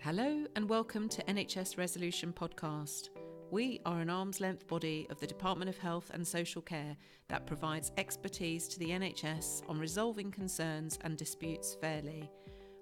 Hello 0.00 0.46
and 0.54 0.68
welcome 0.68 1.08
to 1.08 1.24
NHS 1.24 1.76
Resolution 1.76 2.32
Podcast. 2.32 3.08
We 3.50 3.80
are 3.84 4.00
an 4.00 4.08
arm's 4.08 4.40
length 4.40 4.68
body 4.68 5.08
of 5.10 5.18
the 5.18 5.26
Department 5.26 5.68
of 5.68 5.76
Health 5.76 6.12
and 6.14 6.24
Social 6.24 6.62
Care 6.62 6.96
that 7.28 7.48
provides 7.48 7.90
expertise 7.96 8.68
to 8.68 8.78
the 8.78 8.90
NHS 8.90 9.68
on 9.68 9.76
resolving 9.76 10.30
concerns 10.30 11.00
and 11.00 11.16
disputes 11.16 11.76
fairly. 11.80 12.30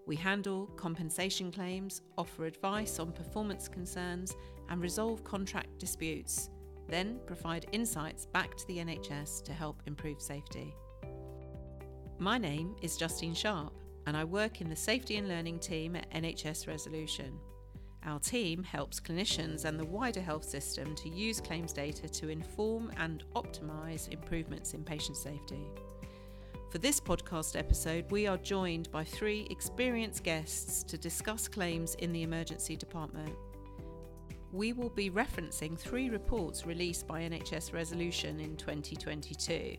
We 0.07 0.15
handle 0.15 0.67
compensation 0.77 1.51
claims, 1.51 2.03
offer 2.19 2.45
advice 2.45 2.99
on 2.99 3.13
performance 3.13 3.67
concerns, 3.67 4.37
and 4.69 4.83
resolve 4.83 5.25
contract 5.25 5.79
disputes, 5.79 6.51
then 6.87 7.19
provide 7.25 7.65
insights 7.73 8.27
back 8.27 8.59
to 8.59 8.67
the 8.67 8.77
NHS 8.77 9.43
to 9.45 9.55
help 9.55 9.83
improve 9.87 10.21
safety. 10.21 10.75
My 12.19 12.37
name 12.37 12.77
is 12.83 12.99
Justine 12.99 13.35
Sharpe 13.35 13.86
and 14.07 14.17
I 14.17 14.25
work 14.25 14.61
in 14.61 14.69
the 14.69 14.77
Safety 14.77 15.17
and 15.17 15.29
Learning 15.29 15.59
team 15.59 15.97
at 15.97 16.11
NHS 16.11 16.69
Resolution. 16.69 17.39
Our 18.05 18.21
team 18.21 18.63
helps 18.63 19.01
clinicians 19.01 19.65
and 19.65 19.79
the 19.79 19.85
wider 19.85 20.21
health 20.21 20.45
system 20.45 20.95
to 20.95 21.09
use 21.09 21.41
claims 21.41 21.73
data 21.73 22.09
to 22.09 22.29
inform 22.29 22.93
and 22.99 23.25
optimise 23.35 24.09
improvements 24.13 24.75
in 24.75 24.85
patient 24.85 25.17
safety. 25.17 25.67
For 26.71 26.79
this 26.79 27.01
podcast 27.01 27.59
episode, 27.59 28.11
we 28.11 28.29
are 28.29 28.37
joined 28.37 28.93
by 28.93 29.03
three 29.03 29.49
experienced 29.51 30.23
guests 30.23 30.85
to 30.85 30.97
discuss 30.97 31.49
claims 31.49 31.97
in 31.97 32.13
the 32.13 32.23
emergency 32.23 32.77
department. 32.77 33.35
We 34.53 34.73
will 34.73 34.91
be 34.91 35.11
referencing 35.11 35.77
three 35.77 36.09
reports 36.09 36.65
released 36.65 37.09
by 37.09 37.23
NHS 37.23 37.73
Resolution 37.73 38.39
in 38.39 38.57
2022, 38.57 39.77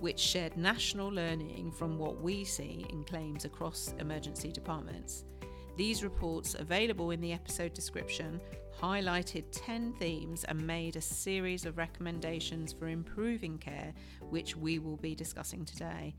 which 0.00 0.18
shared 0.18 0.56
national 0.56 1.08
learning 1.08 1.70
from 1.72 1.98
what 1.98 2.20
we 2.20 2.44
see 2.44 2.86
in 2.90 3.04
claims 3.04 3.44
across 3.44 3.94
emergency 3.98 4.50
departments. 4.50 5.24
These 5.76 6.02
reports, 6.02 6.54
available 6.54 7.10
in 7.10 7.20
the 7.20 7.32
episode 7.32 7.72
description, 7.74 8.40
highlighted 8.80 9.44
10 9.52 9.94
themes 9.94 10.44
and 10.44 10.66
made 10.66 10.96
a 10.96 11.00
series 11.00 11.64
of 11.66 11.78
recommendations 11.78 12.72
for 12.72 12.88
improving 12.88 13.58
care, 13.58 13.92
which 14.28 14.56
we 14.56 14.78
will 14.78 14.96
be 14.96 15.14
discussing 15.14 15.64
today. 15.64 16.14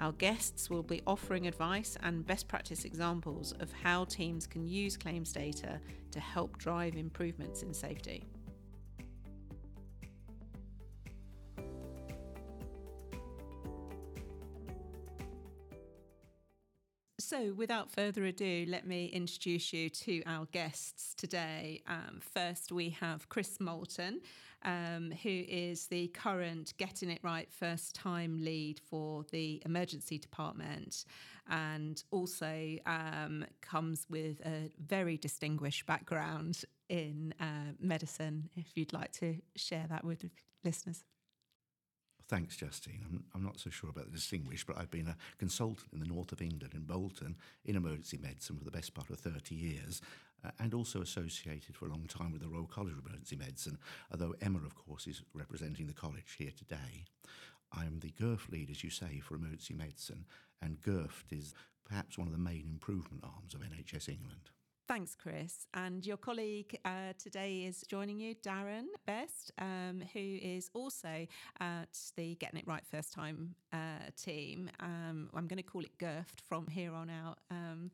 Our 0.00 0.12
guests 0.12 0.70
will 0.70 0.82
be 0.82 1.02
offering 1.06 1.46
advice 1.46 1.96
and 2.02 2.26
best 2.26 2.46
practice 2.46 2.84
examples 2.84 3.52
of 3.58 3.72
how 3.72 4.04
teams 4.04 4.46
can 4.46 4.66
use 4.66 4.96
claims 4.96 5.32
data 5.32 5.80
to 6.12 6.20
help 6.20 6.56
drive 6.58 6.94
improvements 6.94 7.62
in 7.62 7.74
safety. 7.74 8.28
So, 17.38 17.52
without 17.52 17.90
further 17.90 18.24
ado, 18.24 18.64
let 18.68 18.86
me 18.86 19.06
introduce 19.06 19.72
you 19.72 19.90
to 19.90 20.22
our 20.26 20.46
guests 20.46 21.14
today. 21.14 21.82
Um, 21.86 22.20
first, 22.20 22.72
we 22.72 22.90
have 22.90 23.28
Chris 23.28 23.60
Moulton, 23.60 24.20
um, 24.64 25.12
who 25.22 25.44
is 25.46 25.86
the 25.86 26.08
current 26.08 26.74
Getting 26.78 27.10
It 27.10 27.20
Right 27.22 27.48
First 27.52 27.94
Time 27.94 28.38
lead 28.42 28.80
for 28.90 29.24
the 29.30 29.62
emergency 29.64 30.18
department, 30.18 31.04
and 31.48 32.02
also 32.10 32.76
um, 32.86 33.44
comes 33.60 34.06
with 34.10 34.40
a 34.44 34.70
very 34.84 35.16
distinguished 35.16 35.86
background 35.86 36.64
in 36.88 37.34
uh, 37.38 37.72
medicine. 37.78 38.48
If 38.56 38.66
you'd 38.74 38.92
like 38.92 39.12
to 39.12 39.36
share 39.54 39.86
that 39.88 40.04
with 40.04 40.24
listeners. 40.64 41.04
Thanks, 42.28 42.56
Justine. 42.56 43.06
I'm, 43.08 43.24
I'm 43.34 43.42
not 43.42 43.58
so 43.58 43.70
sure 43.70 43.88
about 43.88 44.04
the 44.04 44.10
distinguished, 44.12 44.66
but 44.66 44.76
I've 44.76 44.90
been 44.90 45.08
a 45.08 45.16
consultant 45.38 45.88
in 45.94 46.00
the 46.00 46.06
north 46.06 46.30
of 46.30 46.42
England, 46.42 46.74
in 46.74 46.82
Bolton, 46.82 47.36
in 47.64 47.74
emergency 47.74 48.18
medicine 48.18 48.58
for 48.58 48.64
the 48.64 48.70
best 48.70 48.92
part 48.92 49.08
of 49.08 49.18
30 49.18 49.54
years, 49.54 50.02
uh, 50.44 50.50
and 50.60 50.74
also 50.74 51.00
associated 51.00 51.74
for 51.74 51.86
a 51.86 51.88
long 51.88 52.04
time 52.06 52.30
with 52.30 52.42
the 52.42 52.48
Royal 52.48 52.66
College 52.66 52.92
of 52.92 53.06
Emergency 53.06 53.36
Medicine, 53.36 53.78
although 54.12 54.34
Emma, 54.42 54.58
of 54.58 54.74
course, 54.74 55.06
is 55.06 55.22
representing 55.32 55.86
the 55.86 55.94
college 55.94 56.36
here 56.38 56.52
today. 56.56 57.06
I 57.72 57.86
am 57.86 58.00
the 58.00 58.10
GIRFT 58.10 58.52
lead, 58.52 58.70
as 58.70 58.84
you 58.84 58.90
say, 58.90 59.20
for 59.20 59.34
emergency 59.34 59.72
medicine, 59.72 60.26
and 60.60 60.82
GIRFT 60.82 61.32
is 61.32 61.54
perhaps 61.86 62.18
one 62.18 62.26
of 62.28 62.34
the 62.34 62.38
main 62.38 62.66
improvement 62.70 63.24
arms 63.24 63.54
of 63.54 63.60
NHS 63.60 64.10
England. 64.10 64.50
Thanks, 64.88 65.14
Chris. 65.14 65.66
And 65.74 66.04
your 66.06 66.16
colleague 66.16 66.78
uh, 66.86 67.12
today 67.22 67.64
is 67.66 67.84
joining 67.88 68.18
you, 68.18 68.34
Darren 68.36 68.86
Best, 69.06 69.52
um, 69.58 70.02
who 70.14 70.38
is 70.40 70.70
also 70.72 71.26
at 71.60 71.98
the 72.16 72.36
Getting 72.36 72.60
It 72.60 72.66
Right 72.66 72.82
First 72.90 73.12
Time 73.12 73.54
uh, 73.74 74.08
team. 74.16 74.70
Um, 74.80 75.28
I'm 75.34 75.46
going 75.46 75.58
to 75.58 75.62
call 75.62 75.82
it 75.82 75.98
GIRFT 75.98 76.40
from 76.48 76.66
here 76.68 76.94
on 76.94 77.10
out. 77.10 77.36
Um, 77.50 77.90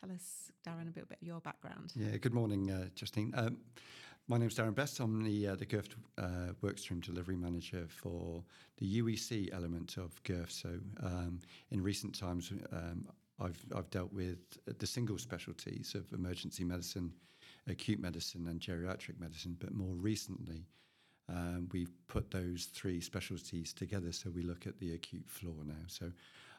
tell 0.00 0.12
us, 0.12 0.50
Darren, 0.66 0.88
a 0.88 0.92
bit 0.92 1.04
about 1.04 1.22
your 1.22 1.40
background. 1.40 1.92
Yeah, 1.94 2.16
good 2.16 2.34
morning, 2.34 2.72
uh, 2.72 2.88
Justine. 2.96 3.32
Um, 3.36 3.58
my 4.26 4.36
name 4.36 4.48
is 4.48 4.54
Darren 4.56 4.74
Best. 4.74 4.98
I'm 4.98 5.22
the, 5.22 5.46
uh, 5.46 5.54
the 5.54 5.66
GIRFT 5.66 5.94
uh, 6.18 6.54
Workstream 6.60 7.00
Delivery 7.00 7.36
Manager 7.36 7.86
for 7.88 8.42
the 8.78 9.00
UEC 9.00 9.54
element 9.54 9.96
of 9.96 10.20
GIRFT. 10.24 10.50
So 10.50 10.70
um, 11.04 11.38
in 11.70 11.80
recent 11.80 12.18
times, 12.18 12.52
um, 12.72 13.06
I've 13.42 13.64
I've 13.74 13.90
dealt 13.90 14.12
with 14.12 14.38
the 14.78 14.86
single 14.86 15.18
specialties 15.18 15.94
of 15.94 16.12
emergency 16.12 16.64
medicine, 16.64 17.12
acute 17.66 18.00
medicine, 18.00 18.46
and 18.48 18.60
geriatric 18.60 19.18
medicine. 19.18 19.56
But 19.58 19.72
more 19.74 19.94
recently, 19.94 20.66
um, 21.28 21.68
we've 21.72 21.92
put 22.08 22.30
those 22.30 22.66
three 22.66 23.00
specialties 23.00 23.72
together. 23.72 24.12
So 24.12 24.30
we 24.30 24.42
look 24.42 24.66
at 24.66 24.78
the 24.78 24.94
acute 24.94 25.28
floor 25.28 25.56
now. 25.64 25.84
So 25.86 26.12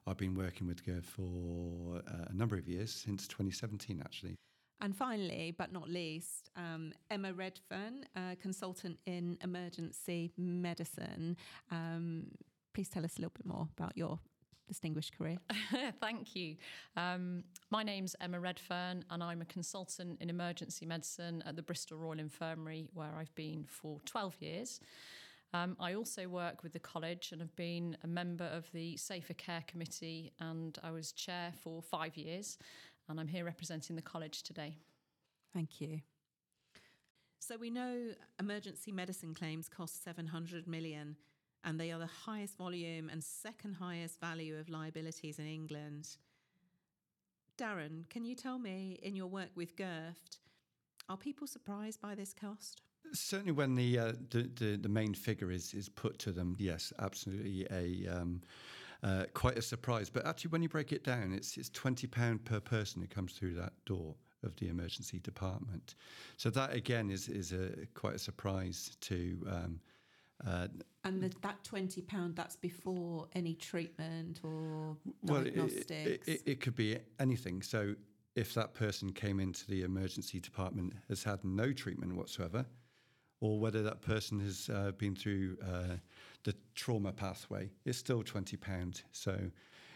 I've 0.08 0.18
been 0.18 0.36
working 0.36 0.68
with 0.68 0.86
GIRFT 0.86 1.06
for 1.06 2.02
uh, 2.08 2.26
a 2.30 2.34
number 2.34 2.58
of 2.58 2.68
years 2.68 2.92
since 2.94 3.28
2017, 3.28 4.02
actually. 4.04 4.36
And 4.82 4.96
finally, 4.96 5.56
but 5.58 5.72
not 5.72 5.90
least, 5.90 6.50
um, 6.58 6.92
Emma 7.10 7.34
Redfern, 7.34 8.06
consultant 8.42 9.00
in 9.06 9.38
emergency 9.42 10.34
medicine. 10.38 11.38
Um, 11.72 12.32
please 12.74 12.90
tell 12.90 13.06
us 13.06 13.16
a 13.18 13.22
little 13.22 13.32
bit 13.34 13.46
more 13.46 13.70
about 13.78 13.96
your 13.96 14.20
distinguished 14.68 15.18
career. 15.18 15.38
Thank 16.02 16.36
you. 16.36 16.56
Um, 16.96 17.44
my 17.70 17.84
name's 17.84 18.16
Emma 18.20 18.40
Redfern, 18.40 19.06
and 19.10 19.24
I'm 19.24 19.42
a 19.42 19.46
consultant 19.46 20.22
in 20.22 20.30
emergency 20.30 20.86
medicine 20.86 21.44
at 21.46 21.56
the 21.56 21.62
Bristol 21.62 21.98
Royal 21.98 22.20
Infirmary, 22.20 22.90
where 22.94 23.16
I've 23.18 23.34
been 23.36 23.66
for 23.68 24.00
12 24.06 24.36
years. 24.40 24.80
Um, 25.54 25.78
I 25.80 25.94
also 25.94 26.28
work 26.28 26.64
with 26.64 26.74
the 26.74 26.80
college 26.80 27.30
and 27.32 27.40
have 27.40 27.56
been 27.56 27.96
a 28.04 28.08
member 28.08 28.46
of 28.46 28.66
the 28.74 28.98
Safer 28.98 29.36
Care 29.36 29.64
Committee, 29.68 30.34
and 30.40 30.78
I 30.84 30.92
was 30.92 31.12
chair 31.12 31.54
for 31.62 31.82
five 31.82 32.18
years. 32.18 32.58
And 33.10 33.20
I'm 33.20 33.28
here 33.28 33.46
representing 33.46 33.96
the 33.96 34.02
college 34.02 34.44
today. 34.44 34.78
Thank 35.54 35.80
you. 35.80 36.02
So 37.40 37.58
we 37.58 37.70
know 37.70 38.14
emergency 38.40 38.92
medicine 38.92 39.34
claims 39.34 39.68
cost 39.68 40.04
700 40.04 40.66
million 40.66 41.18
and 41.64 41.80
they 41.80 41.92
are 41.92 42.00
the 42.00 42.06
highest 42.26 42.58
volume 42.58 43.10
and 43.10 43.24
second 43.24 43.74
highest 43.76 44.20
value 44.20 44.58
of 44.58 44.70
liabilities 44.70 45.40
in 45.40 45.48
England. 45.48 46.18
Darren, 47.58 48.10
can 48.10 48.26
you 48.26 48.36
tell 48.36 48.60
me 48.60 49.00
in 49.04 49.16
your 49.16 49.28
work 49.28 49.52
with 49.56 49.76
GIRFT, 49.76 50.40
are 51.10 51.18
people 51.18 51.48
surprised 51.48 52.02
by 52.02 52.16
this 52.16 52.34
cost? 52.34 52.82
Certainly, 53.14 53.52
when 53.52 53.76
the, 53.76 54.00
uh, 54.00 54.14
the, 54.32 54.50
the, 54.56 54.78
the 54.78 54.90
main 54.90 55.14
figure 55.14 55.52
is 55.52 55.74
is 55.74 55.90
put 55.90 56.18
to 56.20 56.32
them, 56.32 56.56
yes, 56.58 56.94
absolutely 57.00 57.68
a 57.70 58.08
um, 58.08 58.42
uh, 59.04 59.26
quite 59.34 59.58
a 59.58 59.62
surprise. 59.62 60.10
But 60.10 60.26
actually, 60.26 60.50
when 60.50 60.64
you 60.64 60.70
break 60.70 60.92
it 60.92 61.04
down, 61.04 61.34
it's 61.34 61.58
it's 61.58 61.70
twenty 61.70 62.08
pound 62.08 62.46
per 62.46 62.60
person 62.60 63.02
who 63.02 63.08
comes 63.08 63.34
through 63.34 63.56
that 63.56 63.74
door 63.86 64.16
of 64.44 64.56
the 64.56 64.70
emergency 64.70 65.20
department. 65.20 65.96
So 66.38 66.50
that 66.52 66.74
again 66.74 67.12
is 67.12 67.28
is 67.28 67.52
a 67.52 67.86
quite 67.94 68.16
a 68.16 68.20
surprise 68.20 68.98
to 69.02 69.38
um, 69.50 69.80
uh, 70.46 70.68
and 71.04 71.22
the, 71.22 71.32
that 71.42 71.64
twenty 71.64 72.02
pound 72.02 72.36
that's 72.36 72.56
before 72.56 73.28
any 73.34 73.56
treatment 73.56 74.40
or 74.44 74.98
diagnostics. 75.26 75.90
Well, 75.90 76.08
it, 76.08 76.22
it, 76.26 76.42
it, 76.46 76.62
could 76.62 76.76
be 76.76 76.98
anything. 77.20 77.62
So 77.62 77.96
if 78.36 78.54
that 78.54 78.74
person 78.74 79.12
came 79.12 79.40
into 79.40 79.68
the 79.68 79.84
emergency 79.84 80.40
department 80.40 80.94
has 81.10 81.24
had 81.24 81.44
no 81.44 81.72
treatment 81.72 82.16
whatsoever, 82.16 82.66
or 83.42 83.60
whether 83.60 83.84
that 83.84 84.02
person 84.02 84.40
has 84.40 84.70
uh, 84.74 84.92
been 84.98 85.16
through 85.16 85.58
uh, 85.62 85.98
the 86.44 86.56
trauma 86.76 87.12
pathway, 87.12 87.70
it's 87.86 87.98
still 87.98 88.24
twenty 88.24 88.58
pound. 88.58 89.04
So 89.12 89.38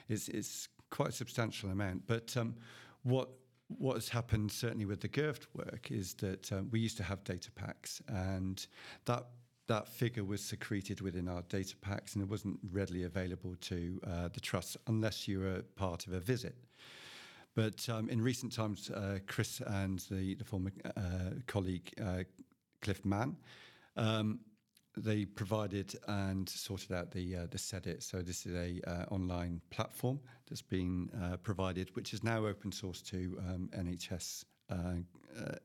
it's 0.09 0.27
it's 0.27 0.67
quite 0.89 1.09
a 1.09 1.13
substantial 1.13 1.69
amount. 1.69 2.05
But 2.05 2.35
um, 2.37 2.55
what 3.03 3.29
what 3.69 3.95
has 3.95 4.09
happened 4.09 4.51
certainly 4.51 4.85
with 4.85 5.01
the 5.01 5.09
GIRFT 5.09 5.47
work 5.53 5.91
is 5.91 6.13
that 6.15 6.51
um, 6.53 6.69
we 6.71 6.79
used 6.79 6.97
to 6.97 7.03
have 7.03 7.23
data 7.23 7.51
packs, 7.51 8.01
and 8.07 8.65
that 9.05 9.25
that 9.67 9.87
figure 9.87 10.23
was 10.23 10.41
secreted 10.41 11.01
within 11.01 11.27
our 11.27 11.41
data 11.43 11.75
packs 11.77 12.15
and 12.15 12.23
it 12.23 12.29
wasn't 12.29 12.57
readily 12.71 13.03
available 13.03 13.55
to 13.61 13.99
uh, 14.07 14.27
the 14.29 14.39
trust 14.39 14.77
unless 14.87 15.27
you 15.27 15.39
were 15.39 15.61
part 15.75 16.07
of 16.07 16.13
a 16.13 16.19
visit. 16.19 16.55
But 17.53 17.87
um, 17.89 18.07
in 18.09 18.21
recent 18.21 18.51
times, 18.51 18.89
uh, 18.91 19.19
Chris 19.27 19.61
and 19.65 19.99
the, 20.11 20.35
the 20.35 20.43
former 20.43 20.71
uh, 20.95 21.01
colleague 21.47 21.91
uh, 21.99 22.23
Cliff 22.81 23.03
Mann, 23.03 23.35
um, 23.97 24.39
they 24.95 25.25
provided 25.25 25.95
and 26.07 26.47
sorted 26.47 26.91
out 26.91 27.11
the 27.11 27.35
uh, 27.35 27.47
the 27.49 27.57
SEDIT. 27.57 28.03
So 28.03 28.21
this 28.21 28.45
is 28.45 28.53
a 28.55 28.79
uh, 28.87 29.05
online 29.09 29.59
platform 29.69 30.19
that's 30.47 30.61
been 30.61 31.09
provided, 31.43 31.95
which 31.95 32.13
is 32.13 32.23
now 32.23 32.45
open 32.45 32.71
source 32.71 33.01
to 33.03 33.39
um, 33.49 33.69
NHS 33.75 34.45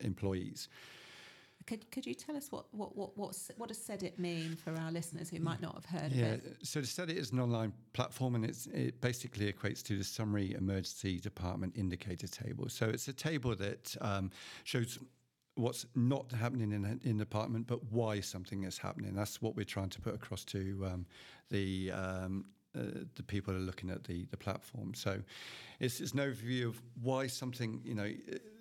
employees. 0.00 0.68
Could, 1.66 1.90
could 1.90 2.06
you 2.06 2.14
tell 2.14 2.36
us 2.36 2.50
what 2.50 2.66
what 2.72 2.96
what 2.96 3.16
what's, 3.16 3.50
what 3.56 3.68
does 3.68 3.78
SEDIT 3.78 4.18
mean 4.18 4.56
for 4.56 4.74
our 4.76 4.90
listeners 4.90 5.30
who 5.30 5.40
might 5.40 5.60
not 5.60 5.74
have 5.74 5.84
heard 5.84 6.12
Yeah, 6.12 6.26
of 6.26 6.46
it? 6.46 6.56
so 6.62 6.80
the 6.80 6.86
SEDIT 6.86 7.16
is 7.16 7.30
an 7.32 7.40
online 7.40 7.72
platform 7.92 8.34
and 8.34 8.44
it's, 8.44 8.66
it 8.66 9.00
basically 9.00 9.52
equates 9.52 9.82
to 9.84 9.96
the 9.96 10.04
summary 10.04 10.54
emergency 10.54 11.18
department 11.20 11.74
indicator 11.76 12.26
table. 12.26 12.68
So 12.68 12.88
it's 12.88 13.08
a 13.08 13.12
table 13.12 13.54
that 13.56 13.96
um, 14.00 14.30
shows 14.64 14.98
what's 15.54 15.84
not 15.94 16.32
happening 16.32 16.72
in, 16.72 17.00
in 17.04 17.18
the 17.18 17.24
department, 17.24 17.66
but 17.66 17.80
why 17.92 18.20
something 18.20 18.64
is 18.64 18.78
happening. 18.78 19.14
That's 19.14 19.42
what 19.42 19.54
we're 19.54 19.64
trying 19.64 19.90
to 19.90 20.00
put 20.00 20.14
across 20.14 20.44
to 20.46 20.86
um, 20.90 21.06
the 21.50 21.92
um, 21.92 22.46
uh, 22.76 23.04
the 23.14 23.22
people 23.22 23.54
are 23.54 23.58
looking 23.60 23.90
at 23.90 24.04
the, 24.04 24.24
the 24.30 24.36
platform. 24.36 24.94
So 24.94 25.20
it's, 25.80 26.00
it's 26.00 26.12
an 26.12 26.20
overview 26.20 26.68
of 26.68 26.80
why 27.02 27.26
something, 27.26 27.80
you 27.84 27.94
know, 27.94 28.10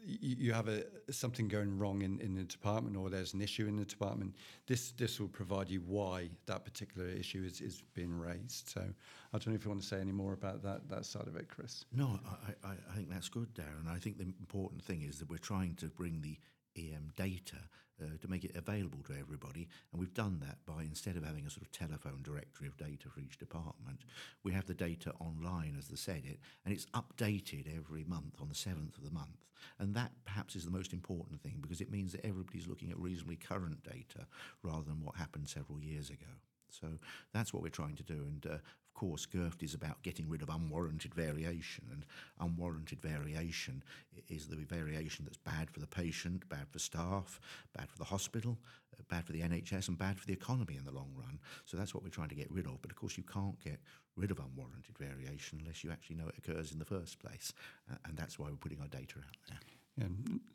you, 0.06 0.36
you 0.38 0.54
have 0.54 0.68
a 0.68 0.84
something 1.12 1.48
going 1.48 1.78
wrong 1.78 2.02
in, 2.02 2.20
in 2.20 2.36
the 2.36 2.44
department 2.44 2.98
or 2.98 3.10
there's 3.10 3.34
an 3.34 3.42
issue 3.42 3.68
in 3.68 3.76
the 3.76 3.86
department. 3.86 4.36
This 4.68 4.92
this 4.92 5.20
will 5.20 5.28
provide 5.28 5.70
you 5.70 5.82
why 5.86 6.30
that 6.48 6.66
particular 6.66 7.08
issue 7.08 7.44
is, 7.46 7.62
is 7.62 7.84
being 7.94 8.18
raised. 8.18 8.70
So 8.70 8.82
I 8.82 9.38
don't 9.38 9.48
know 9.48 9.54
if 9.54 9.64
you 9.64 9.70
want 9.70 9.82
to 9.82 9.88
say 9.88 10.00
any 10.00 10.12
more 10.12 10.34
about 10.34 10.64
that 10.64 10.90
that 10.90 11.06
side 11.06 11.28
of 11.28 11.36
it, 11.36 11.48
Chris. 11.50 11.86
No, 11.94 12.20
I, 12.26 12.68
I, 12.68 12.72
I 12.92 12.96
think 12.96 13.10
that's 13.10 13.30
good, 13.30 13.54
Darren. 13.54 13.90
I 13.90 13.98
think 13.98 14.18
the 14.18 14.24
important 14.24 14.84
thing 14.84 15.04
is 15.04 15.20
that 15.20 15.30
we're 15.30 15.38
trying 15.38 15.76
to 15.76 15.86
bring 15.88 16.22
the 16.22 16.38
EM 16.78 17.12
data 17.16 17.58
uh, 18.02 18.18
to 18.20 18.28
make 18.28 18.44
it 18.44 18.56
available 18.56 19.00
to 19.08 19.14
everybody, 19.20 19.68
and 19.92 20.00
we've 20.00 20.14
done 20.14 20.40
that 20.42 20.58
by 20.66 20.84
instead 20.84 21.16
of 21.16 21.24
having 21.24 21.46
a 21.46 21.50
sort 21.50 21.64
of 21.64 21.72
telephone 21.72 22.22
directory 22.24 22.68
of 22.68 22.78
data 22.78 23.10
for 23.10 23.20
each 23.20 23.38
department, 23.38 24.02
we 24.44 24.52
have 24.52 24.66
the 24.66 24.74
data 24.74 25.14
online, 25.20 25.76
as 25.78 25.88
they 25.88 25.96
said 25.96 26.24
it, 26.26 26.40
and 26.66 26.74
it's 26.74 26.88
updated 26.88 27.66
every 27.78 28.04
month 28.04 28.36
on 28.42 28.50
the 28.50 28.56
seventh 28.56 28.98
of 28.98 29.04
the 29.04 29.12
month, 29.12 29.46
and 29.80 29.94
that 29.96 30.12
perhaps 30.26 30.56
is 30.56 30.66
the 30.66 30.72
most 30.72 30.94
important 30.94 31.42
thing 31.42 31.58
because 31.62 31.82
it 31.82 31.92
means 31.92 32.12
that 32.12 32.26
everybody's 32.26 32.68
looking 32.68 32.92
at 32.92 33.00
reasonably 33.00 33.36
current 33.36 33.84
data 33.84 34.26
rather 34.64 34.84
than 34.84 35.02
what 35.04 35.16
happened 35.16 35.48
several 35.48 35.80
years 35.82 36.10
ago. 36.10 36.28
So 36.72 36.88
that's 37.34 37.54
what 37.54 37.62
we're 37.62 37.70
trying 37.70 37.96
to 37.96 38.04
do. 38.04 38.14
And 38.14 38.46
uh, 38.46 38.54
of 38.54 38.94
course, 38.94 39.26
GIRFT 39.26 39.64
is 39.64 39.74
about 39.74 40.02
getting 40.04 40.30
rid 40.30 40.42
of 40.42 40.50
unwarranted 40.50 41.14
variation. 41.14 41.86
And 41.92 42.06
unwarranted 42.40 43.02
variation 43.02 43.84
is 44.28 44.48
the 44.48 44.58
variation 44.58 45.26
that's 45.26 45.38
bad 45.38 45.70
for 45.70 45.80
the 45.80 45.88
patient, 45.88 46.48
bad 46.50 46.68
for 46.70 46.80
staff, 46.80 47.40
bad 47.76 47.90
for 47.90 47.98
the 47.98 48.04
hospital, 48.04 48.58
uh, 48.94 49.04
bad 49.10 49.26
for 49.26 49.32
the 49.32 49.42
NHS, 49.42 49.88
and 49.88 49.98
bad 49.98 50.20
for 50.20 50.26
the 50.26 50.34
economy 50.34 50.76
in 50.78 50.84
the 50.84 50.92
long 50.92 51.12
run. 51.16 51.40
So 51.66 51.78
that's 51.78 51.94
what 51.94 52.04
we're 52.04 52.10
trying 52.10 52.30
to 52.30 52.36
get 52.36 52.52
rid 52.52 52.66
of. 52.66 52.82
But 52.82 52.92
of 52.92 52.98
course, 52.98 53.18
you 53.18 53.24
can't 53.24 53.60
get 53.64 53.80
rid 54.16 54.32
of 54.32 54.40
unwarranted 54.40 54.98
variation 54.98 55.60
unless 55.62 55.84
you 55.84 55.92
actually 55.92 56.18
know 56.18 56.28
it 56.28 56.36
occurs 56.38 56.72
in 56.72 56.80
the 56.80 56.86
first 56.86 57.20
place. 57.20 57.54
Uh, 57.90 57.96
and 58.06 58.18
that's 58.18 58.38
why 58.38 58.48
we're 58.50 58.58
putting 58.58 58.82
our 58.82 58.88
data 58.88 59.16
out 59.20 59.38
there. 59.48 59.58
Yeah, 59.98 60.06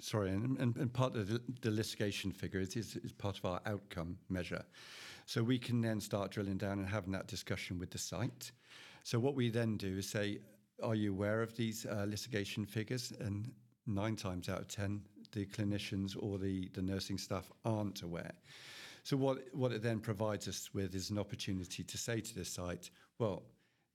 sorry, 0.01 0.31
and, 0.31 0.59
and, 0.59 0.77
and 0.77 0.93
part 0.93 1.15
of 1.15 1.29
the, 1.29 1.41
the 1.61 1.71
litigation 1.71 2.33
figure 2.33 2.61
is, 2.61 2.75
is, 2.75 2.97
is 2.97 3.13
part 3.13 3.39
of 3.39 3.45
our 3.45 3.61
outcome 3.67 4.17
measure. 4.31 4.65
So 5.27 5.43
we 5.43 5.59
can 5.59 5.81
then 5.81 6.01
start 6.01 6.31
drilling 6.31 6.57
down 6.57 6.79
and 6.79 6.89
having 6.89 7.13
that 7.13 7.27
discussion 7.27 7.79
with 7.79 7.91
the 7.91 7.99
site. 7.99 8.53
So 9.03 9.19
what 9.19 9.35
we 9.35 9.51
then 9.51 9.77
do 9.77 9.99
is 9.99 10.09
say, 10.09 10.39
are 10.83 10.95
you 10.95 11.13
aware 11.13 11.43
of 11.43 11.57
these 11.57 11.85
uh, 11.85 12.07
litigation 12.09 12.65
figures? 12.65 13.13
And 13.21 13.51
nine 13.87 14.15
times 14.17 14.49
out 14.49 14.61
of 14.61 14.69
10, 14.69 15.03
the 15.33 15.47
clinicians 15.47 16.17
or 16.19 16.39
the, 16.39 16.69
the 16.75 16.83
nursing 16.83 17.19
staff 17.19 17.51
aren't 17.65 18.03
aware. 18.03 18.33
So 19.03 19.17
what, 19.17 19.39
what 19.53 19.73
it 19.73 19.83
then 19.83 20.01
provides 20.01 20.49
us 20.49 20.71
with 20.73 20.95
is 20.95 21.11
an 21.11 21.19
opportunity 21.19 21.83
to 21.83 21.99
say 21.99 22.21
to 22.21 22.35
the 22.35 22.45
site, 22.45 22.91
well, 23.19 23.43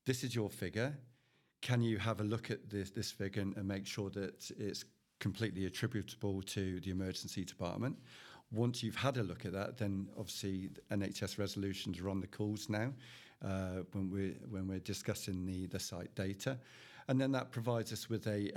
this 0.06 0.24
is 0.24 0.36
your 0.36 0.50
figure. 0.50 0.94
Can 1.62 1.82
you 1.82 1.98
have 1.98 2.20
a 2.20 2.24
look 2.24 2.52
at 2.52 2.70
this, 2.70 2.92
this 2.92 3.12
figure 3.12 3.42
and, 3.42 3.56
and 3.56 3.68
make 3.68 3.86
sure 3.86 4.10
that 4.12 4.52
it's 4.58 4.84
completely 5.20 5.66
attributable 5.66 6.42
to 6.42 6.80
the 6.82 6.92
emergency 6.92 7.46
department? 7.46 7.98
Once 8.52 8.84
you've 8.84 8.96
had 8.96 9.18
a 9.18 9.24
look 9.24 9.46
at 9.46 9.54
that, 9.54 9.78
then 9.78 10.08
obviously 10.18 10.70
NHS 10.92 11.38
resolutions 11.38 12.00
are 12.00 12.10
on 12.10 12.20
the 12.20 12.28
calls 12.28 12.68
now 12.70 12.92
uh, 13.44 13.84
when 13.94 14.10
we're 14.10 14.36
when 14.50 14.68
we're 14.68 14.80
discussing 14.80 15.46
the 15.46 15.68
the 15.68 15.80
site 15.80 16.14
data, 16.16 16.58
and 17.08 17.20
then 17.20 17.32
that 17.32 17.52
provides 17.52 17.92
us 17.94 18.10
with 18.10 18.28
a, 18.28 18.52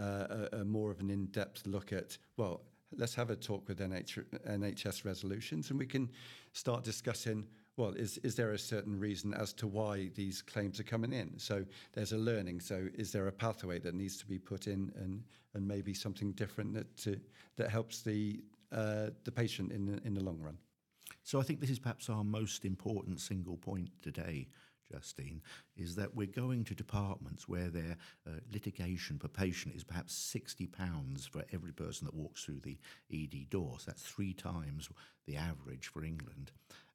a, 0.53 0.61
a 0.61 0.65
more 0.65 0.91
of 0.91 1.01
an 1.01 1.11
in-depth 1.11 1.67
look 1.67 1.93
at 1.93 2.19
well. 2.37 2.63
Let's 2.97 3.15
have 3.17 3.31
a 3.31 3.35
talk 3.35 3.67
with 3.67 3.81
NH, 3.81 4.25
NHS 4.49 5.05
resolutions, 5.05 5.71
and 5.71 5.79
we 5.81 5.87
can 5.87 6.09
start 6.53 6.85
discussing. 6.85 7.45
Well, 7.77 7.91
is 7.95 8.19
is 8.19 8.37
there 8.37 8.53
a 8.53 8.59
certain 8.59 9.01
reason 9.01 9.35
as 9.35 9.53
to 9.55 9.67
why 9.67 10.11
these 10.15 10.41
claims 10.43 10.79
are 10.79 10.85
coming 10.85 11.13
in? 11.13 11.37
So 11.37 11.65
there's 11.93 12.13
a 12.13 12.17
learning. 12.19 12.61
So 12.61 12.87
is 12.95 13.11
there 13.11 13.27
a 13.27 13.33
pathway 13.33 13.81
that 13.81 13.95
needs 13.95 14.17
to 14.19 14.27
be 14.27 14.39
put 14.39 14.69
in, 14.69 14.93
and 14.97 15.25
and 15.55 15.67
maybe 15.67 15.93
something 15.93 16.33
different 16.33 16.73
that 16.75 16.97
to, 16.99 17.19
that 17.57 17.71
helps 17.71 18.03
the 18.03 18.45
uh, 18.75 19.11
the 19.25 19.33
patient 19.33 19.73
in 19.73 19.87
the, 19.87 20.01
in 20.07 20.15
the 20.15 20.23
long 20.23 20.41
run? 20.41 20.59
So 21.23 21.41
I 21.41 21.43
think 21.43 21.61
this 21.61 21.71
is 21.71 21.79
perhaps 21.79 22.11
our 22.11 22.25
most 22.25 22.65
important 22.65 23.21
single 23.21 23.57
point 23.57 23.89
today, 24.03 24.49
Justine, 24.93 25.41
is 25.77 25.95
that 25.97 26.15
we're 26.15 26.27
going 26.27 26.65
to 26.65 26.75
departments 26.75 27.49
where 27.49 27.69
their 27.69 27.97
uh, 28.27 28.33
litigation 28.53 29.19
per 29.19 29.29
patient 29.29 29.75
is 29.75 29.85
perhaps 29.85 30.15
£60 30.37 31.29
for 31.31 31.45
every 31.53 31.73
person 31.73 32.05
that 32.05 32.15
walks 32.15 32.45
through 32.45 32.61
the 32.61 32.79
ED 33.13 33.49
door. 33.49 33.77
So 33.79 33.85
that's 33.87 34.03
three 34.03 34.35
times 34.35 34.91
the 35.27 35.37
average 35.37 35.89
for 35.89 36.05
England. 36.05 36.53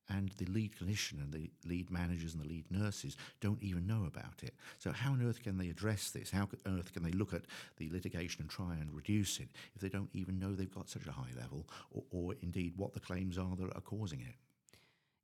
And 0.09 0.29
the 0.37 0.45
lead 0.45 0.71
clinician 0.75 1.21
and 1.21 1.31
the 1.31 1.49
lead 1.65 1.91
managers 1.91 2.33
and 2.33 2.43
the 2.43 2.47
lead 2.47 2.65
nurses 2.71 3.15
don't 3.41 3.61
even 3.61 3.85
know 3.85 4.05
about 4.07 4.41
it. 4.43 4.55
So, 4.79 4.91
how 4.91 5.11
on 5.11 5.25
earth 5.25 5.43
can 5.43 5.57
they 5.57 5.69
address 5.69 6.09
this? 6.11 6.31
How 6.31 6.47
on 6.65 6.79
earth 6.79 6.93
can 6.93 7.03
they 7.03 7.11
look 7.11 7.33
at 7.33 7.43
the 7.77 7.89
litigation 7.91 8.41
and 8.41 8.49
try 8.49 8.73
and 8.73 8.93
reduce 8.93 9.39
it 9.39 9.49
if 9.75 9.81
they 9.81 9.89
don't 9.89 10.09
even 10.13 10.39
know 10.39 10.53
they've 10.53 10.73
got 10.73 10.89
such 10.89 11.05
a 11.05 11.11
high 11.11 11.31
level 11.37 11.67
or, 11.91 12.03
or 12.11 12.35
indeed 12.41 12.73
what 12.75 12.93
the 12.93 12.99
claims 12.99 13.37
are 13.37 13.55
that 13.55 13.75
are 13.75 13.81
causing 13.81 14.21
it? 14.21 14.35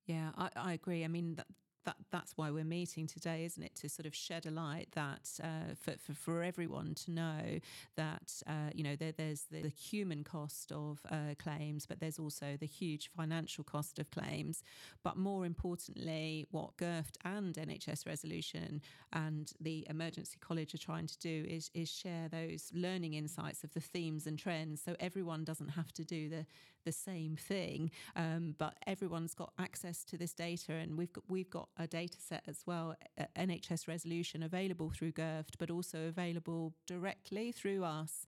Yeah, 0.06 0.30
I, 0.38 0.50
I 0.56 0.74
agree. 0.74 1.04
I 1.04 1.08
mean, 1.08 1.36
that, 1.36 1.48
that 1.86 1.96
that's 2.12 2.38
why 2.38 2.52
we're 2.52 2.64
meeting 2.64 3.08
today, 3.08 3.46
isn't 3.46 3.62
it? 3.62 3.76
To 3.76 3.90
sort 3.90 4.06
of 4.06 4.14
shed 4.14 4.46
a 4.46 4.52
light 4.52 4.90
that 4.94 5.30
uh, 5.44 5.74
for, 5.80 5.94
for 5.98 6.14
for 6.14 6.44
everyone 6.44 6.96
to 6.96 7.12
know 7.12 7.60
that 7.96 8.42
uh, 8.48 8.72
you 8.74 8.84
know 8.84 8.96
there, 8.96 9.12
there's 9.12 9.44
the, 9.52 9.62
the 9.62 9.70
human 9.70 10.24
cost 10.24 10.72
of 10.72 11.00
uh, 11.10 11.36
claims, 11.38 11.86
but 11.86 12.00
there's 12.00 12.20
also 12.20 12.58
the 12.60 12.66
huge 12.66 13.10
financial 13.16 13.64
cost 13.64 14.00
of 14.00 14.12
claims. 14.12 14.64
But 15.04 15.18
more 15.18 15.46
importantly, 15.46 16.46
what 16.52 16.78
GIRFT 16.78 17.18
and 17.24 17.56
NHS 17.56 18.06
Resolution 18.06 18.82
and 19.14 19.52
the 19.60 19.86
Emergency 19.90 20.38
College 20.42 20.74
are 20.74 20.80
trying 20.80 21.08
to 21.08 21.20
do 21.20 21.46
is 21.48 21.70
is 21.74 21.92
share 21.92 22.28
those 22.30 22.72
learning 22.74 23.14
insights 23.14 23.64
of 23.64 23.74
the 23.74 23.80
themes 23.80 24.28
and 24.28 24.38
trends, 24.38 24.82
so 24.84 24.96
everyone 25.00 25.44
doesn't 25.44 25.70
have 25.70 25.92
to 25.94 26.04
do 26.04 26.30
the 26.30 26.46
the 26.86 26.92
same 26.92 27.36
thing, 27.36 27.92
um, 28.16 28.56
but 28.58 28.76
everyone's 28.88 29.34
got 29.34 29.52
access 29.60 30.04
to 30.06 30.18
this 30.18 30.34
data, 30.34 30.74
and 30.74 30.98
we've 30.98 31.12
got 31.12 31.24
we've 31.28 31.50
got 31.50 31.70
a 31.78 31.88
data 31.88 32.18
set 32.20 32.44
as 32.48 32.64
well, 32.66 32.96
NHS 33.38 33.88
resolution 33.88 34.44
available 34.44 34.92
through 34.92 35.12
GIRFT, 35.12 35.58
but 35.60 35.70
also 35.70 36.08
available 36.08 36.74
directly 36.88 37.52
through 37.52 37.84
us. 37.84 38.28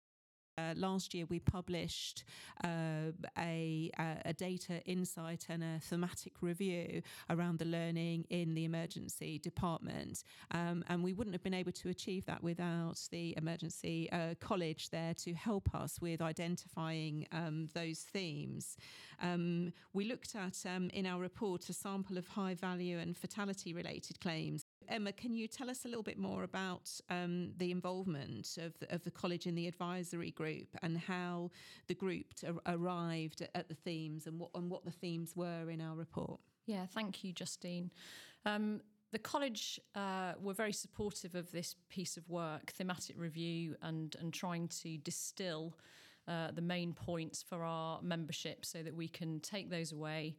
Uh, 0.58 0.72
last 0.74 1.12
year, 1.14 1.26
we 1.28 1.38
published 1.38 2.24
uh, 2.64 3.12
a, 3.38 3.90
a 4.24 4.32
data 4.32 4.82
insight 4.86 5.46
and 5.48 5.62
a 5.62 5.80
thematic 5.80 6.32
review 6.40 7.02
around 7.30 7.58
the 7.58 7.64
learning 7.64 8.24
in 8.30 8.54
the 8.54 8.64
emergency 8.64 9.38
department. 9.38 10.24
Um, 10.52 10.84
and 10.88 11.02
we 11.04 11.12
wouldn't 11.12 11.34
have 11.34 11.42
been 11.42 11.54
able 11.54 11.72
to 11.72 11.90
achieve 11.90 12.24
that 12.26 12.42
without 12.42 13.00
the 13.10 13.34
emergency 13.36 14.10
uh, 14.12 14.34
college 14.40 14.90
there 14.90 15.14
to 15.14 15.34
help 15.34 15.74
us 15.74 16.00
with 16.00 16.22
identifying 16.22 17.26
um, 17.32 17.68
those 17.74 18.00
themes. 18.00 18.76
Um, 19.22 19.72
we 19.92 20.04
looked 20.04 20.34
at 20.34 20.64
um, 20.66 20.90
in 20.90 21.06
our 21.06 21.20
report 21.20 21.68
a 21.68 21.72
sample 21.72 22.18
of 22.18 22.28
high 22.28 22.54
value 22.54 22.98
and 22.98 23.16
fatality 23.16 23.72
related 23.72 24.20
claims. 24.20 24.65
Emma, 24.88 25.12
can 25.12 25.34
you 25.34 25.48
tell 25.48 25.70
us 25.70 25.84
a 25.84 25.88
little 25.88 26.02
bit 26.02 26.18
more 26.18 26.42
about 26.42 26.90
um, 27.10 27.52
the 27.58 27.70
involvement 27.70 28.58
of 28.60 28.78
the, 28.78 28.94
of 28.94 29.02
the 29.04 29.10
college 29.10 29.46
in 29.46 29.54
the 29.54 29.66
advisory 29.66 30.30
group 30.30 30.68
and 30.82 30.98
how 30.98 31.50
the 31.86 31.94
group 31.94 32.26
arrived 32.66 33.46
at 33.54 33.68
the 33.68 33.74
themes 33.74 34.26
and 34.26 34.38
what 34.38 34.50
and 34.54 34.70
what 34.70 34.84
the 34.84 34.90
themes 34.90 35.34
were 35.36 35.70
in 35.70 35.80
our 35.80 35.94
report? 35.94 36.40
Yeah, 36.66 36.86
thank 36.86 37.24
you, 37.24 37.32
Justine. 37.32 37.90
Um, 38.44 38.80
the 39.12 39.18
college 39.18 39.80
uh, 39.94 40.32
were 40.40 40.54
very 40.54 40.72
supportive 40.72 41.34
of 41.34 41.50
this 41.52 41.76
piece 41.88 42.16
of 42.16 42.28
work, 42.28 42.72
thematic 42.72 43.16
review, 43.18 43.76
and 43.82 44.14
and 44.20 44.32
trying 44.32 44.68
to 44.68 44.98
distill 44.98 45.76
uh, 46.28 46.50
the 46.52 46.62
main 46.62 46.92
points 46.92 47.42
for 47.42 47.62
our 47.62 48.00
membership 48.02 48.64
so 48.64 48.82
that 48.82 48.94
we 48.94 49.08
can 49.08 49.40
take 49.40 49.70
those 49.70 49.92
away 49.92 50.36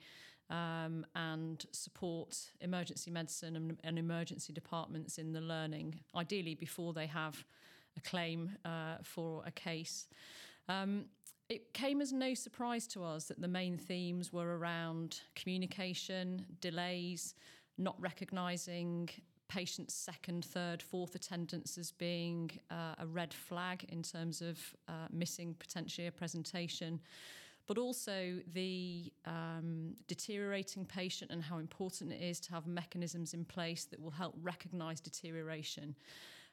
um, 0.49 1.05
and 1.15 1.65
support 1.71 2.37
emergency 2.61 3.11
medicine 3.11 3.55
and, 3.55 3.77
and, 3.83 3.99
emergency 3.99 4.53
departments 4.53 5.17
in 5.17 5.33
the 5.33 5.41
learning, 5.41 5.99
ideally 6.15 6.55
before 6.55 6.93
they 6.93 7.07
have 7.07 7.43
a 7.97 8.01
claim 8.01 8.51
uh, 8.63 8.95
for 9.03 9.43
a 9.45 9.51
case. 9.51 10.07
Um, 10.69 11.05
it 11.49 11.73
came 11.73 12.01
as 12.01 12.11
no 12.11 12.33
surprise 12.33 12.87
to 12.87 13.03
us 13.03 13.25
that 13.25 13.41
the 13.41 13.47
main 13.47 13.77
themes 13.77 14.33
were 14.33 14.57
around 14.57 15.21
communication, 15.35 16.45
delays, 16.61 17.35
not 17.77 17.95
recognising 17.99 19.09
patients' 19.47 19.93
second, 19.93 20.43
third, 20.43 20.81
fourth 20.81 21.15
attendance 21.15 21.77
as 21.77 21.91
being 21.91 22.51
uh, 22.69 22.95
a 22.99 23.07
red 23.07 23.33
flag 23.33 23.85
in 23.89 24.03
terms 24.03 24.41
of 24.41 24.59
uh, 24.89 25.07
missing 25.11 25.55
potentially 25.57 26.07
a 26.07 26.11
presentation 26.11 26.99
but 27.67 27.77
also 27.77 28.39
the 28.53 29.11
um, 29.25 29.93
deteriorating 30.07 30.85
patient 30.85 31.31
and 31.31 31.43
how 31.43 31.57
important 31.57 32.11
it 32.11 32.21
is 32.21 32.39
to 32.39 32.51
have 32.51 32.65
mechanisms 32.65 33.33
in 33.33 33.43
place 33.45 33.85
that 33.85 34.01
will 34.01 34.11
help 34.11 34.35
recognise 34.41 34.99
deterioration. 35.01 35.95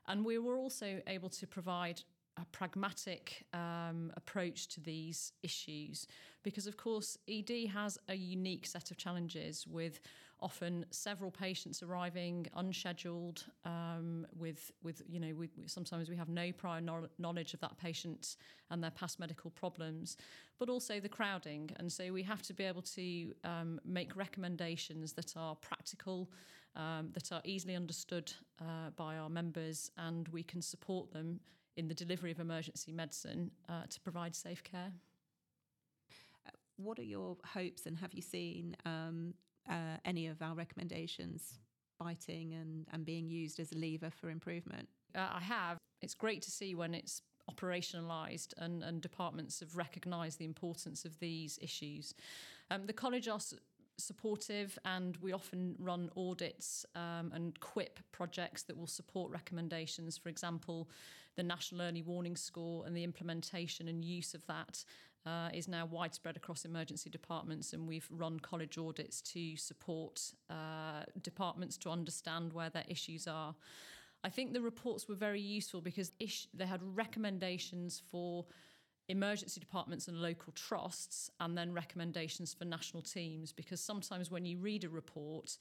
And 0.06 0.25
we 0.25 0.38
were 0.38 0.56
also 0.56 1.00
able 1.06 1.30
to 1.30 1.47
provide 1.47 2.02
a 2.37 2.44
pragmatic 2.47 3.47
um, 3.52 4.12
approach 4.16 4.66
to 4.68 4.80
these 4.80 5.33
issues 5.42 6.09
because, 6.42 6.66
of 6.66 6.76
course, 6.76 7.16
ED 7.28 7.68
has 7.73 7.97
a 8.09 8.14
unique 8.14 8.66
set 8.66 8.90
of 8.90 8.97
challenges 8.97 9.66
with 9.66 10.00
often 10.45 10.85
several 10.91 11.31
patients 11.31 11.83
arriving 11.83 12.47
unscheduled 12.55 13.45
um, 13.65 14.27
with 14.39 14.71
with 14.83 15.03
you 15.09 15.19
know 15.19 15.33
sometimes 15.67 16.11
we 16.11 16.17
have 16.17 16.29
no 16.29 16.53
prior 16.53 16.83
no- 16.83 17.09
knowledge 17.19 17.55
of 17.55 17.61
that 17.61 17.77
patient 17.79 18.37
and 18.71 18.85
their 18.85 18.91
past 18.91 19.19
medical 19.19 19.51
problems 19.51 20.19
but 20.59 20.69
also 20.69 21.01
the 21.01 21.09
crowding. 21.09 21.71
And 21.79 21.93
so 21.93 22.13
we 22.13 22.23
have 22.23 22.43
to 22.43 22.55
be 22.55 22.65
able 22.65 22.83
to 22.83 23.35
um, 23.43 23.81
make 23.85 24.17
recommendations 24.17 25.13
that 25.15 25.37
are 25.37 25.57
practical 25.57 26.31
um, 26.77 27.11
that 27.13 27.33
are 27.33 27.41
easily 27.45 27.75
understood 27.75 28.33
uh, 28.61 28.91
by 28.97 29.17
our 29.17 29.29
members 29.29 29.91
and 29.97 30.29
we 30.29 30.43
can 30.43 30.61
support 30.61 31.13
them 31.13 31.41
in 31.77 31.89
the 31.89 31.95
delivery 31.95 32.31
of 32.31 32.39
emergency 32.39 32.93
medicine 32.93 33.51
uh, 33.69 33.83
to 33.89 34.01
provide 34.01 34.35
safe 34.35 34.63
care. 34.63 34.93
What 36.77 36.99
are 36.99 37.05
your 37.05 37.37
hopes 37.45 37.87
and 37.87 37.97
have 37.99 38.15
you 38.15 38.23
seen 38.23 38.77
um, 38.85 39.35
uh, 39.68 39.99
any 40.04 40.26
of 40.26 40.42
our 40.42 40.54
recommendations 40.54 41.59
biting 41.99 42.54
and, 42.54 42.87
and 42.92 43.04
being 43.04 43.28
used 43.28 43.61
as 43.61 43.73
a 43.73 43.76
lever 43.76 44.11
for 44.11 44.30
improvement? 44.30 44.88
Uh, 45.14 45.28
I 45.35 45.40
have. 45.40 45.78
It's 46.02 46.14
great 46.14 46.42
to 46.42 46.50
see 46.50 46.75
when 46.75 46.94
it's 46.94 47.23
operationalised 47.50 48.54
and, 48.59 48.83
and 48.83 49.00
departments 49.00 49.61
have 49.61 49.76
recognised 49.76 50.38
the 50.38 50.44
importance 50.44 51.04
of 51.04 51.18
these 51.18 51.59
issues. 51.61 52.14
Um, 52.71 52.87
the 52.87 52.92
college 52.92 53.28
are 53.28 53.40
supportive 53.97 54.78
and 54.85 55.16
we 55.18 55.33
often 55.33 55.76
run 55.78 56.11
audits 56.16 56.85
um, 56.94 57.30
and 57.35 57.59
QIP 57.61 57.99
projects 58.12 58.62
that 58.62 58.76
will 58.76 58.87
support 58.87 59.30
recommendations. 59.30 60.18
For 60.18 60.28
example, 60.28 60.88
the 61.37 61.42
National 61.42 61.83
Early 61.83 62.02
Warning 62.02 62.37
Score 62.37 62.85
and 62.87 62.97
the 62.97 63.04
implementation 63.04 63.88
and 63.88 64.04
use 64.04 64.35
of 64.35 64.47
that 64.47 64.85
uh, 65.26 65.49
is 65.52 65.69
now 65.69 65.87
widespread 65.87 66.37
across 66.37 66.64
emergency 66.64 67.11
departments, 67.11 67.73
and 67.73 67.88
we've 67.88 68.09
run 68.11 68.38
college 68.40 68.76
audits 68.76 69.21
to 69.23 69.57
support 69.57 70.21
uh, 70.50 71.04
departments 71.23 71.76
to 71.78 71.90
understand 71.90 72.52
where 72.52 72.71
their 72.71 72.85
issues 72.88 73.26
are. 73.26 73.54
I 74.23 74.31
think 74.31 74.52
the 74.52 74.61
reports 74.61 75.09
were 75.09 75.14
very 75.14 75.40
useful 75.40 75.81
because 75.81 76.12
ish- 76.19 76.49
they 76.54 76.66
had 76.66 76.81
recommendations 76.83 78.02
for 78.11 78.47
emergency 79.09 79.61
departments 79.61 80.09
and 80.09 80.21
local 80.21 80.52
trusts, 80.52 81.31
and 81.40 81.57
then 81.57 81.73
recommendations 81.73 82.54
for 82.54 82.64
national 82.64 83.02
teams. 83.02 83.52
Because 83.52 83.81
sometimes 83.81 84.31
when 84.31 84.47
you 84.47 84.59
read 84.59 84.85
a 84.85 84.88
report, 84.88 85.59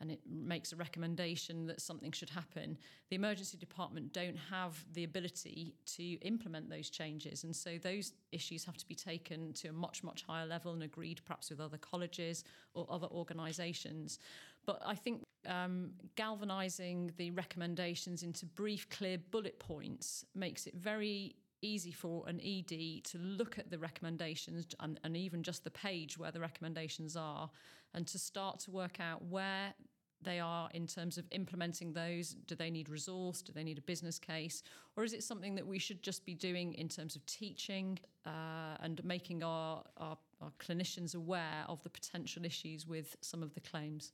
and 0.00 0.10
it 0.10 0.20
makes 0.28 0.72
a 0.72 0.76
recommendation 0.76 1.66
that 1.66 1.80
something 1.80 2.10
should 2.12 2.30
happen, 2.30 2.78
the 3.10 3.16
emergency 3.16 3.58
department 3.58 4.12
don't 4.12 4.36
have 4.36 4.84
the 4.94 5.04
ability 5.04 5.74
to 5.84 6.14
implement 6.20 6.70
those 6.70 6.88
changes. 6.88 7.44
And 7.44 7.54
so 7.54 7.78
those 7.78 8.12
issues 8.32 8.64
have 8.64 8.78
to 8.78 8.86
be 8.86 8.94
taken 8.94 9.52
to 9.54 9.68
a 9.68 9.72
much, 9.72 10.02
much 10.02 10.24
higher 10.26 10.46
level 10.46 10.72
and 10.72 10.82
agreed 10.82 11.20
perhaps 11.24 11.50
with 11.50 11.60
other 11.60 11.78
colleges 11.78 12.44
or 12.74 12.86
other 12.88 13.08
organisations. 13.08 14.18
But 14.64 14.82
I 14.84 14.94
think 14.94 15.24
um, 15.46 15.90
galvanising 16.16 17.12
the 17.16 17.30
recommendations 17.32 18.22
into 18.22 18.46
brief, 18.46 18.88
clear 18.88 19.18
bullet 19.18 19.58
points 19.58 20.24
makes 20.34 20.66
it 20.66 20.74
very 20.74 21.34
easy 21.62 21.92
for 21.92 22.26
an 22.26 22.40
ED 22.40 23.04
to 23.04 23.18
look 23.18 23.58
at 23.58 23.70
the 23.70 23.78
recommendations 23.78 24.66
and, 24.80 24.98
and, 25.04 25.16
even 25.16 25.42
just 25.42 25.62
the 25.62 25.70
page 25.70 26.16
where 26.16 26.30
the 26.30 26.40
recommendations 26.40 27.16
are 27.16 27.50
and 27.94 28.06
to 28.06 28.18
start 28.18 28.60
to 28.60 28.70
work 28.70 28.98
out 29.00 29.22
where 29.26 29.74
they 30.22 30.40
are 30.40 30.68
in 30.74 30.86
terms 30.86 31.18
of 31.18 31.24
implementing 31.30 31.92
those? 31.92 32.36
Do 32.46 32.54
they 32.54 32.70
need 32.70 32.88
resource? 32.88 33.42
Do 33.42 33.52
they 33.52 33.64
need 33.64 33.78
a 33.78 33.82
business 33.82 34.18
case? 34.18 34.62
Or 34.96 35.04
is 35.04 35.12
it 35.12 35.22
something 35.22 35.54
that 35.54 35.66
we 35.66 35.78
should 35.78 36.02
just 36.02 36.24
be 36.24 36.34
doing 36.34 36.74
in 36.74 36.88
terms 36.88 37.16
of 37.16 37.24
teaching 37.26 37.98
uh, 38.26 38.76
and 38.80 39.02
making 39.04 39.42
our, 39.42 39.82
our, 39.96 40.18
our, 40.40 40.50
clinicians 40.58 41.14
aware 41.14 41.64
of 41.68 41.82
the 41.82 41.90
potential 41.90 42.44
issues 42.44 42.86
with 42.86 43.16
some 43.20 43.42
of 43.42 43.54
the 43.54 43.60
claims? 43.60 44.12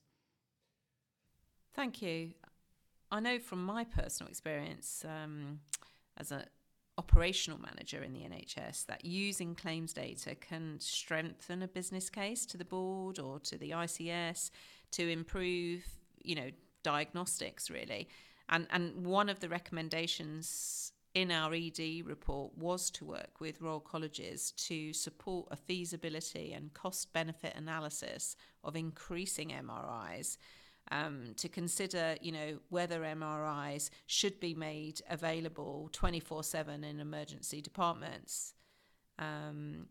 Thank 1.73 2.01
you. 2.01 2.31
I 3.11 3.19
know 3.19 3.39
from 3.39 3.63
my 3.63 3.83
personal 3.83 4.29
experience 4.29 5.05
um, 5.05 5.59
as 6.17 6.31
an 6.31 6.43
operational 6.97 7.59
manager 7.59 8.01
in 8.01 8.13
the 8.13 8.21
NHS 8.21 8.85
that 8.87 9.05
using 9.05 9.55
claims 9.55 9.93
data 9.93 10.35
can 10.35 10.79
strengthen 10.79 11.61
a 11.61 11.67
business 11.67 12.09
case 12.09 12.45
to 12.47 12.57
the 12.57 12.65
board 12.65 13.19
or 13.19 13.39
to 13.39 13.57
the 13.57 13.71
ICS 13.71 14.49
to 14.91 15.07
improve, 15.09 15.83
you 16.27 16.35
know, 16.35 16.49
diagnostics 16.83 17.69
really. 17.69 18.07
And 18.49 18.67
and 18.69 19.05
one 19.05 19.29
of 19.29 19.39
the 19.39 19.49
recommendations 19.49 20.91
in 21.13 21.31
our 21.31 21.53
ED 21.53 22.05
report 22.05 22.55
was 22.57 22.91
to 22.91 23.05
work 23.05 23.39
with 23.39 23.61
Royal 23.61 23.79
Colleges 23.79 24.51
to 24.51 24.93
support 24.93 25.47
a 25.49 25.55
feasibility 25.55 26.53
and 26.53 26.73
cost 26.73 27.11
benefit 27.11 27.55
analysis 27.55 28.35
of 28.63 28.75
increasing 28.75 29.49
MRIs. 29.49 30.37
Um, 30.89 31.33
to 31.35 31.49
consider, 31.49 32.15
you 32.21 32.31
know, 32.31 32.59
whether 32.69 33.01
MRIs 33.01 33.89
should 34.05 34.39
be 34.39 34.53
made 34.53 35.01
available 35.09 35.89
24 35.91 36.43
7 36.43 36.83
in 36.85 37.01
emergency 37.01 37.61
departments. 37.61 38.53
Um, 39.19 39.87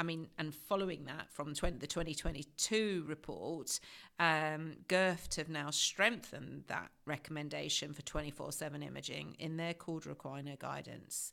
I 0.00 0.02
mean, 0.02 0.28
and 0.38 0.54
following 0.54 1.04
that 1.04 1.30
from 1.30 1.52
20, 1.52 1.76
the 1.76 1.86
2022 1.86 3.04
report, 3.06 3.78
um, 4.18 4.76
GIRFT 4.88 5.36
have 5.36 5.50
now 5.50 5.68
strengthened 5.68 6.64
that 6.68 6.90
recommendation 7.04 7.92
for 7.92 8.00
24 8.00 8.50
7 8.50 8.82
imaging 8.82 9.36
in 9.38 9.58
their 9.58 9.74
Cauda 9.74 10.16
equina 10.16 10.58
guidance. 10.58 11.32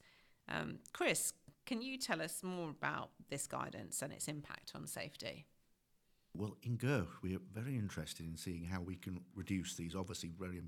Um, 0.50 0.80
Chris, 0.92 1.32
can 1.66 1.82
you 1.82 1.98
tell 1.98 2.22
us 2.22 2.44
more 2.44 2.70
about 2.70 3.12
this 3.30 3.48
guidance 3.48 4.02
and 4.02 4.12
its 4.12 4.28
impact 4.28 4.74
on 4.76 4.86
safety? 4.86 5.46
Well, 6.36 6.58
in 6.62 6.78
GIRFT, 6.78 7.22
we 7.24 7.38
are 7.38 7.42
very 7.54 7.78
interested 7.78 8.26
in 8.26 8.36
seeing 8.36 8.66
how 8.66 8.82
we 8.82 8.98
can 8.98 9.22
reduce 9.34 9.76
these 9.76 9.96
obviously 9.96 10.34
very 10.38 10.62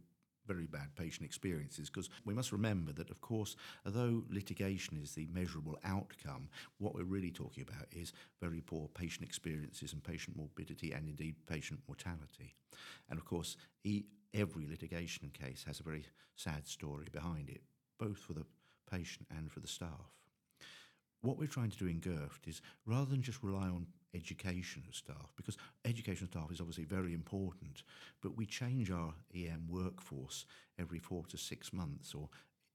very 0.49 0.65
bad 0.65 0.95
patient 0.95 1.25
experiences 1.25 1.89
because 1.89 2.09
we 2.25 2.33
must 2.33 2.51
remember 2.51 2.91
that, 2.93 3.11
of 3.11 3.21
course, 3.21 3.55
although 3.85 4.23
litigation 4.29 4.99
is 5.01 5.13
the 5.13 5.27
measurable 5.31 5.77
outcome, 5.85 6.49
what 6.79 6.95
we're 6.95 7.03
really 7.03 7.29
talking 7.29 7.63
about 7.63 7.85
is 7.91 8.13
very 8.41 8.59
poor 8.59 8.87
patient 8.95 9.23
experiences 9.23 9.93
and 9.93 10.03
patient 10.03 10.35
morbidity 10.35 10.91
and 10.91 11.07
indeed 11.07 11.35
patient 11.45 11.79
mortality. 11.87 12.55
And 13.09 13.19
of 13.19 13.25
course, 13.25 13.57
every 14.33 14.67
litigation 14.67 15.29
case 15.39 15.63
has 15.67 15.79
a 15.79 15.83
very 15.83 16.05
sad 16.35 16.67
story 16.67 17.07
behind 17.11 17.49
it, 17.49 17.61
both 17.99 18.17
for 18.17 18.33
the 18.33 18.45
patient 18.89 19.27
and 19.37 19.51
for 19.51 19.59
the 19.59 19.67
staff. 19.67 20.09
What 21.21 21.37
we're 21.37 21.47
trying 21.47 21.69
to 21.69 21.77
do 21.77 21.85
in 21.85 21.99
GIRFT 21.99 22.47
is 22.47 22.61
rather 22.87 23.11
than 23.11 23.21
just 23.21 23.43
rely 23.43 23.67
on 23.67 23.85
education 24.15 24.83
staff 24.91 25.33
because 25.37 25.57
education 25.85 26.27
staff 26.27 26.51
is 26.51 26.59
obviously 26.59 26.83
very 26.83 27.13
important 27.13 27.83
but 28.21 28.35
we 28.35 28.45
change 28.45 28.89
our 28.89 29.13
EM 29.35 29.67
workforce 29.69 30.45
every 30.79 30.97
four 30.99 31.23
to 31.27 31.37
six 31.37 31.71
months 31.71 32.15
or 32.15 32.27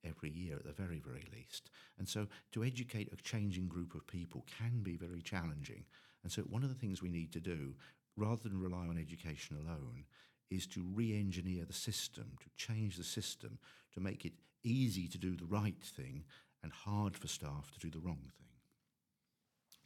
every 0.07 0.31
year 0.31 0.57
at 0.57 0.65
the 0.65 0.73
very 0.73 1.01
very 1.01 1.27
least. 1.35 1.71
And 1.99 2.09
so 2.09 2.27
to 2.53 2.65
educate 2.65 3.13
a 3.13 3.23
changing 3.23 3.69
group 3.69 3.95
of 3.95 4.07
people 4.07 4.45
can 4.59 4.83
be 4.83 4.97
very 4.97 5.23
challenging. 5.23 5.85
And 6.23 6.33
so 6.33 6.43
one 6.43 6.63
of 6.63 6.69
the 6.69 6.75
things 6.75 7.03
we 7.03 7.09
need 7.09 7.33
to 7.33 7.41
do 7.41 7.75
rather 8.17 8.49
than 8.49 8.61
rely 8.61 8.87
on 8.87 8.99
education 8.99 9.57
alone 9.57 10.05
is 10.51 10.67
to 10.69 10.85
re-engineer 10.95 11.65
the 11.65 11.73
system 11.73 12.37
to 12.41 12.49
change 12.57 12.97
the 12.97 13.05
system 13.05 13.59
to 13.93 14.01
make 14.01 14.25
it 14.25 14.33
easy 14.63 15.09
to 15.09 15.19
do 15.19 15.37
the 15.37 15.47
right 15.47 15.83
thing 15.83 16.25
and 16.63 16.73
hard 16.73 17.17
for 17.17 17.29
staff 17.29 17.71
to 17.73 17.81
do 17.81 17.91
the 17.91 18.05
wrong 18.05 18.31
thing. 18.39 18.49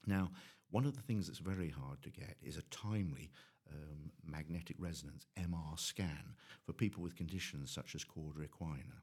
Now 0.06 0.30
one 0.70 0.84
of 0.84 0.94
the 0.94 1.02
things 1.02 1.26
that's 1.26 1.38
very 1.38 1.70
hard 1.70 2.02
to 2.02 2.10
get 2.10 2.36
is 2.42 2.56
a 2.56 2.62
timely 2.62 3.30
um, 3.70 4.10
magnetic 4.24 4.76
resonance 4.78 5.26
MR 5.38 5.78
scan 5.78 6.34
for 6.64 6.72
people 6.72 7.02
with 7.02 7.16
conditions 7.16 7.70
such 7.70 7.94
as 7.94 8.04
cauda 8.04 8.46
equina. 8.46 9.02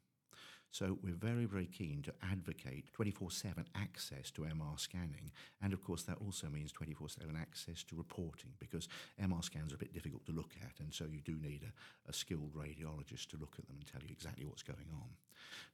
So 0.72 0.98
we're 1.02 1.14
very, 1.14 1.46
very 1.46 1.68
keen 1.68 2.02
to 2.02 2.14
advocate 2.30 2.90
24-7 3.00 3.64
access 3.76 4.30
to 4.32 4.42
MR 4.42 4.78
scanning. 4.78 5.32
And 5.62 5.72
of 5.72 5.82
course, 5.82 6.04
that 6.04 6.18
also 6.20 6.48
means 6.48 6.74
24-7 6.74 7.40
access 7.40 7.82
to 7.84 7.96
reporting 7.96 8.52
because 8.60 8.90
MR 9.22 9.42
scans 9.42 9.72
are 9.72 9.76
a 9.76 9.80
bit 9.80 9.94
difficult 9.94 10.26
to 10.26 10.34
look 10.34 10.52
at. 10.62 10.78
And 10.82 10.94
so 10.94 11.06
you 11.06 11.22
do 11.22 11.38
need 11.42 11.62
a, 11.64 12.10
a 12.10 12.14
skilled 12.14 12.54
radiologist 12.54 13.28
to 13.28 13.38
look 13.38 13.56
at 13.58 13.68
them 13.68 13.78
and 13.78 13.88
tell 13.88 14.02
you 14.02 14.12
exactly 14.12 14.46
what's 14.46 14.64
going 14.64 14.90
on. 14.92 15.08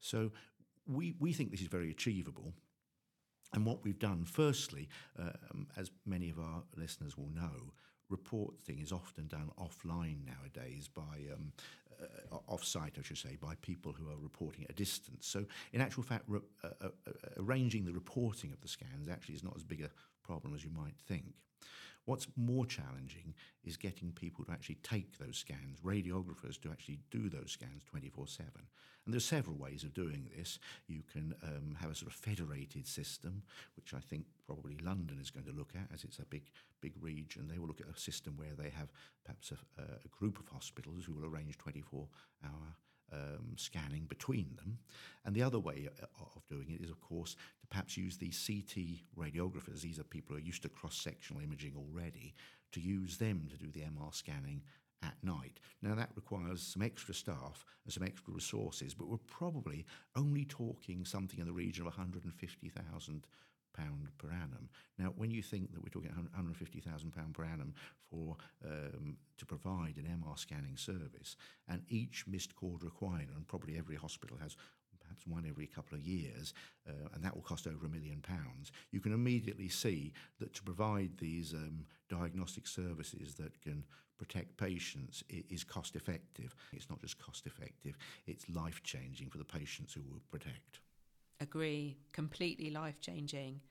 So 0.01 0.31
we, 0.88 1.15
we 1.19 1.33
think 1.33 1.50
this 1.50 1.62
is 1.62 1.67
very 1.67 1.89
achievable. 1.89 2.53
And 3.53 3.65
what 3.65 3.84
we've 3.84 4.00
done, 4.00 4.24
firstly, 4.25 4.88
um, 5.20 5.67
as 5.77 5.91
many 6.05 6.29
of 6.29 6.39
our 6.39 6.63
listeners 6.75 7.17
will 7.17 7.29
know, 7.29 7.74
reporting 8.10 8.79
is 8.79 8.91
often 8.91 9.27
done 9.27 9.50
offline 9.60 10.25
nowadays 10.25 10.88
by 10.88 11.34
um, 11.34 11.51
uh, 12.01 12.38
off-site, 12.48 12.98
I 12.98 13.01
should 13.01 13.17
say, 13.17 13.38
by 13.39 13.55
people 13.62 13.93
who 13.93 14.10
are 14.10 14.17
reporting 14.17 14.63
at 14.63 14.72
a 14.72 14.74
distance. 14.74 15.27
So, 15.27 15.46
in 15.74 15.81
actual 15.81 16.03
fact, 16.03 16.24
re- 16.27 16.39
uh, 16.63 16.70
uh, 16.81 16.89
uh, 17.08 17.12
arranging 17.38 17.86
the 17.86 17.93
reporting 17.93 18.51
of 18.51 18.62
the 18.62 18.67
scans 18.67 19.08
actually 19.10 19.36
is 19.36 19.43
not 19.43 19.55
as 19.55 19.63
big 19.63 19.81
a 19.81 19.89
problem 20.24 20.53
as 20.53 20.63
you 20.63 20.72
might 20.72 20.96
think. 21.08 21.25
What's 22.05 22.27
more 22.36 22.65
challenging 22.65 23.36
is 23.63 23.77
getting 23.77 24.12
people 24.12 24.43
to 24.46 24.51
actually 24.51 24.79
take 24.84 25.17
those 25.17 25.38
scans, 25.38 25.79
radiographers 25.84 26.60
to 26.62 26.72
actually 26.72 27.00
do 27.12 27.29
those 27.29 27.51
scans 27.51 27.84
24 27.84 28.27
7. 28.27 28.51
And 29.05 29.13
there's 29.13 29.25
several 29.25 29.58
ways 29.58 29.84
of 29.84 29.93
doing 29.93 30.29
this. 30.36 30.60
You 30.88 31.01
can 31.12 31.34
um, 31.43 31.77
have 31.79 31.91
a 31.91 31.96
sort 31.96 32.12
of 32.12 32.15
federated 32.15 32.88
system, 32.88 33.43
which 33.75 33.93
I 33.93 34.00
think 34.00 34.25
probably 34.46 34.77
London 34.77 35.20
is 35.20 35.31
going 35.31 35.46
to 35.46 35.51
look 35.51 35.74
at 35.75 35.93
as 35.93 36.03
it's 36.03 36.20
a 36.20 36.25
big, 36.25 36.43
big 36.81 36.93
region. 37.01 37.48
They 37.48 37.58
will 37.58 37.67
look 37.67 37.81
at 37.81 37.96
a 37.96 38.00
system 38.00 38.34
where 38.36 38.53
they 38.58 38.70
have 38.70 38.91
perhaps 39.24 39.51
a, 39.51 39.81
a 39.81 40.08
group 40.10 40.39
of 40.39 40.48
hospitals 40.50 41.05
who 41.05 41.13
will 41.13 41.25
arrange 41.25 41.58
24 41.58 42.08
hour 42.43 42.75
um, 43.12 43.56
scanning 43.56 44.06
between 44.06 44.56
them. 44.56 44.80
And 45.25 45.36
the 45.36 45.44
other 45.44 45.60
way 45.60 45.89
uh, 46.01 46.06
of 46.36 46.48
doing 46.48 46.70
it 46.70 46.84
is, 46.84 46.89
of 46.89 47.01
course, 47.01 47.36
to 47.36 47.68
perhaps 47.68 47.98
use 47.98 48.18
these 48.18 48.41
CT 48.46 49.01
radiographers. 49.18 49.82
These 49.82 50.00
are 50.00 50.03
people 50.03 50.36
who 50.36 50.41
are 50.41 50.46
used 50.46 50.63
to 50.63 50.70
cross 50.70 50.96
sectional 50.96 51.41
imaging 51.41 51.74
already, 51.75 52.34
to 52.72 52.80
use 52.80 53.18
them 53.18 53.48
to 53.50 53.58
do 53.58 53.72
the 53.72 53.82
MR 53.82 54.13
scanning 54.13 54.62
at 55.03 55.15
night. 55.24 55.60
Now, 55.82 55.96
that 55.96 56.12
requires 56.15 56.62
some 56.62 56.82
extra 56.82 57.13
staff 57.13 57.65
and 57.86 57.94
some 57.94 58.03
extra 58.03 58.34
resources, 58.34 58.94
but 58.94 59.08
we're 59.08 59.18
probably 59.27 59.86
only 60.15 60.46
talking 60.46 61.06
something 61.06 61.39
in 61.39 61.48
the 61.48 61.53
region 61.53 61.82
of 61.82 61.88
150,000 61.88 63.27
pound 63.74 64.10
per 64.18 64.30
annum. 64.30 64.70
Now, 64.98 65.13
when 65.16 65.32
you 65.32 65.42
think 65.42 65.74
that 65.74 65.82
we're 65.82 65.90
talking 65.90 66.12
150,000 66.12 67.12
pound 67.12 67.34
per 67.34 67.44
annum 67.44 67.74
for 68.10 68.36
um, 68.66 69.18
to 69.38 69.46
provide 69.46 69.98
an 69.98 70.06
MR 70.06 70.38
scanning 70.38 70.78
service, 70.78 71.36
and 71.68 71.82
each 71.90 72.25
missed 72.28 72.56
cauda 72.56 72.86
equina, 72.86 73.36
and 73.36 73.48
probably 73.48 73.78
every 73.78 73.96
hospital 73.96 74.38
has 74.42 74.56
perhaps 75.00 75.28
one 75.28 75.46
every 75.48 75.68
couple 75.68 75.98
of 75.98 76.04
years, 76.04 76.54
uh, 76.88 77.10
and 77.13 77.24
that 77.24 77.36
will 77.36 77.42
cost 77.42 77.68
over 77.68 77.86
a 77.86 77.90
million 77.90 78.22
pounds. 78.22 78.72
You 78.92 79.01
can 79.01 79.13
immediately 79.13 79.68
see 79.68 80.13
that 80.40 80.54
to 80.54 80.63
provide 80.63 81.18
these 81.18 81.54
um, 81.54 81.86
diagnostic 82.10 82.66
services 82.66 83.36
that 83.36 83.60
can 83.62 83.84
protect 84.18 84.56
patients 84.56 85.24
is 85.30 85.63
cost 85.63 85.96
effective. 85.96 86.56
It's 86.72 86.90
not 86.90 87.01
just 87.01 87.18
cost 87.20 87.48
effective; 87.48 87.98
it's 88.28 88.48
life 88.50 88.82
changing 88.84 89.30
for 89.30 89.38
the 89.38 89.44
patients 89.44 89.94
who 89.94 90.01
will 90.01 90.22
protect 90.30 90.80
agree, 91.41 91.98
completely 92.13 92.69
life 92.69 93.01
changing. 93.01 93.62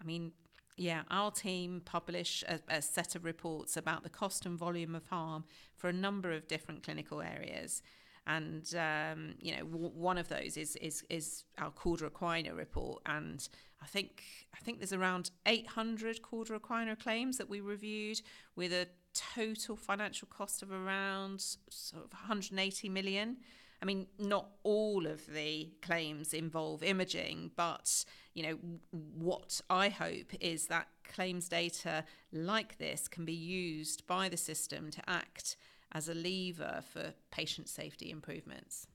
I 0.00 0.04
mean, 0.04 0.32
yeah, 0.76 1.02
our 1.10 1.30
team 1.30 1.82
publish 1.84 2.44
a, 2.48 2.60
a, 2.68 2.80
set 2.80 3.16
of 3.16 3.24
reports 3.24 3.76
about 3.76 4.04
the 4.04 4.08
cost 4.08 4.46
and 4.46 4.56
volume 4.56 4.94
of 4.94 5.06
harm 5.06 5.44
for 5.76 5.88
a 5.88 5.92
number 5.92 6.32
of 6.32 6.46
different 6.46 6.84
clinical 6.84 7.20
areas. 7.20 7.82
And 8.26 8.72
um, 8.76 9.34
you 9.40 9.56
know, 9.56 9.64
w- 9.64 9.90
one 9.94 10.18
of 10.18 10.28
those 10.28 10.56
is 10.56 10.76
is 10.76 11.02
is 11.08 11.44
our 11.56 11.70
Cauda 11.70 12.10
equina 12.10 12.54
report, 12.54 13.02
and 13.06 13.48
I 13.82 13.86
think 13.86 14.22
I 14.54 14.58
think 14.58 14.78
there's 14.78 14.92
around 14.92 15.30
800 15.46 16.20
Cauda 16.22 16.60
equina 16.60 16.98
claims 16.98 17.38
that 17.38 17.48
we 17.48 17.60
reviewed 17.60 18.20
with 18.54 18.72
a 18.72 18.86
total 19.14 19.76
financial 19.76 20.28
cost 20.28 20.62
of 20.62 20.70
around 20.70 21.40
sort 21.70 22.04
of 22.04 22.12
180 22.12 22.88
million. 22.90 23.38
I 23.80 23.84
mean, 23.84 24.08
not 24.18 24.48
all 24.64 25.06
of 25.06 25.26
the 25.32 25.70
claims 25.82 26.34
involve 26.34 26.82
imaging, 26.82 27.52
but 27.56 28.04
you 28.34 28.42
know 28.42 28.58
what 28.90 29.60
I 29.70 29.88
hope 29.88 30.32
is 30.40 30.66
that 30.66 30.88
claims 31.04 31.48
data 31.48 32.04
like 32.32 32.78
this 32.78 33.08
can 33.08 33.24
be 33.24 33.32
used 33.32 34.06
by 34.06 34.28
the 34.28 34.36
system 34.36 34.90
to 34.90 35.02
act 35.08 35.56
as 35.92 36.08
a 36.08 36.14
lever 36.14 36.82
for 36.92 37.14
patient 37.30 37.68
safety 37.68 38.10
improvements. 38.10 38.86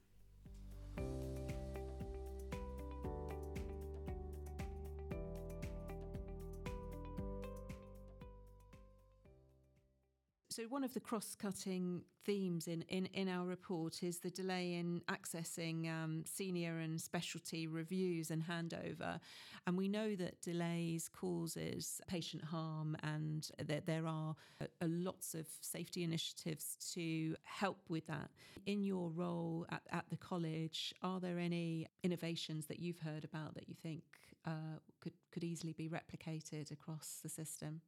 So, 10.55 10.61
one 10.69 10.83
of 10.83 10.93
the 10.93 10.99
cross 10.99 11.33
cutting 11.33 12.03
themes 12.25 12.67
in, 12.67 12.83
in, 12.87 13.07
in 13.07 13.27
our 13.27 13.43
report 13.43 14.03
is 14.03 14.19
the 14.19 14.29
delay 14.29 14.75
in 14.75 15.01
accessing 15.09 15.89
um, 15.89 16.25
senior 16.27 16.77
and 16.77 17.01
specialty 17.01 17.65
reviews 17.65 18.29
and 18.29 18.43
handover. 18.43 19.19
And 19.65 19.75
we 19.75 19.87
know 19.87 20.15
that 20.15 20.39
delays 20.43 21.09
causes 21.09 22.01
patient 22.07 22.43
harm, 22.43 22.95
and 23.01 23.49
that 23.65 23.87
there 23.87 24.05
are 24.05 24.35
a, 24.61 24.67
a 24.81 24.87
lots 24.89 25.33
of 25.33 25.47
safety 25.61 26.03
initiatives 26.03 26.77
to 26.93 27.35
help 27.41 27.79
with 27.89 28.05
that. 28.05 28.29
In 28.67 28.83
your 28.83 29.09
role 29.09 29.65
at, 29.71 29.81
at 29.89 30.05
the 30.11 30.17
college, 30.17 30.93
are 31.01 31.19
there 31.19 31.39
any 31.39 31.87
innovations 32.03 32.67
that 32.67 32.77
you've 32.77 32.99
heard 32.99 33.23
about 33.23 33.55
that 33.55 33.67
you 33.67 33.75
think 33.81 34.03
uh, 34.45 34.77
could, 35.01 35.13
could 35.31 35.43
easily 35.43 35.73
be 35.73 35.89
replicated 35.89 36.69
across 36.71 37.21
the 37.23 37.29
system? 37.29 37.81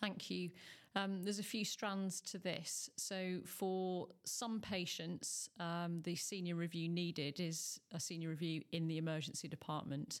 Thank 0.00 0.30
you. 0.30 0.50
Um, 0.96 1.22
there's 1.22 1.38
a 1.38 1.44
few 1.44 1.64
strands 1.64 2.20
to 2.22 2.38
this. 2.38 2.90
So, 2.96 3.38
for 3.44 4.08
some 4.24 4.60
patients, 4.60 5.48
um, 5.60 6.00
the 6.02 6.16
senior 6.16 6.54
review 6.54 6.88
needed 6.88 7.40
is 7.40 7.78
a 7.92 8.00
senior 8.00 8.30
review 8.30 8.62
in 8.72 8.88
the 8.88 8.98
emergency 8.98 9.48
department. 9.48 10.20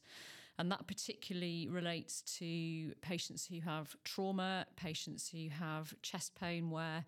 And 0.58 0.70
that 0.72 0.86
particularly 0.86 1.68
relates 1.70 2.22
to 2.38 2.92
patients 3.00 3.46
who 3.46 3.60
have 3.60 3.94
trauma, 4.04 4.66
patients 4.76 5.28
who 5.28 5.48
have 5.48 5.94
chest 6.02 6.34
pain, 6.34 6.70
where 6.70 7.04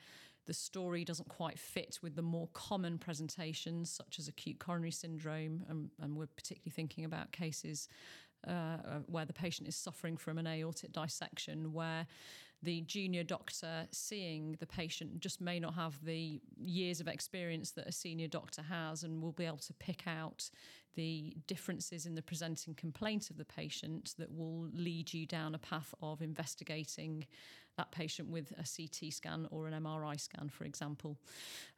the 0.46 0.54
story 0.54 1.04
doesn't 1.04 1.28
quite 1.28 1.58
fit 1.58 1.98
with 2.02 2.14
the 2.14 2.22
more 2.22 2.48
common 2.54 2.96
presentations, 2.98 3.90
such 3.90 4.18
as 4.18 4.28
acute 4.28 4.58
coronary 4.60 4.92
syndrome. 4.92 5.64
And, 5.68 5.90
and 6.00 6.16
we're 6.16 6.26
particularly 6.26 6.72
thinking 6.72 7.04
about 7.04 7.32
cases 7.32 7.88
uh, 8.46 8.50
uh 8.50 8.98
where 9.06 9.26
the 9.26 9.34
patient 9.34 9.68
is 9.68 9.76
suffering 9.76 10.16
from 10.16 10.38
an 10.38 10.46
aortic 10.46 10.92
dissection, 10.92 11.72
where 11.72 12.06
the 12.62 12.82
junior 12.82 13.22
doctor 13.22 13.86
seeing 13.90 14.56
the 14.60 14.66
patient 14.66 15.20
just 15.20 15.40
may 15.40 15.58
not 15.58 15.74
have 15.74 16.02
the 16.04 16.40
years 16.58 17.00
of 17.00 17.08
experience 17.08 17.70
that 17.72 17.86
a 17.86 17.92
senior 17.92 18.28
doctor 18.28 18.62
has 18.62 19.02
and 19.02 19.22
will 19.22 19.32
be 19.32 19.46
able 19.46 19.56
to 19.56 19.72
pick 19.74 20.06
out 20.06 20.50
the 20.94 21.36
differences 21.46 22.04
in 22.04 22.14
the 22.14 22.22
presenting 22.22 22.74
complaint 22.74 23.30
of 23.30 23.36
the 23.36 23.44
patient 23.44 24.14
that 24.18 24.34
will 24.36 24.68
lead 24.72 25.12
you 25.12 25.24
down 25.24 25.54
a 25.54 25.58
path 25.58 25.94
of 26.02 26.20
investigating 26.20 27.24
that 27.76 27.92
patient 27.92 28.28
with 28.28 28.52
a 28.52 28.64
CT 28.64 29.12
scan 29.12 29.46
or 29.50 29.66
an 29.66 29.82
MRI 29.82 30.20
scan, 30.20 30.50
for 30.50 30.64
example. 30.64 31.16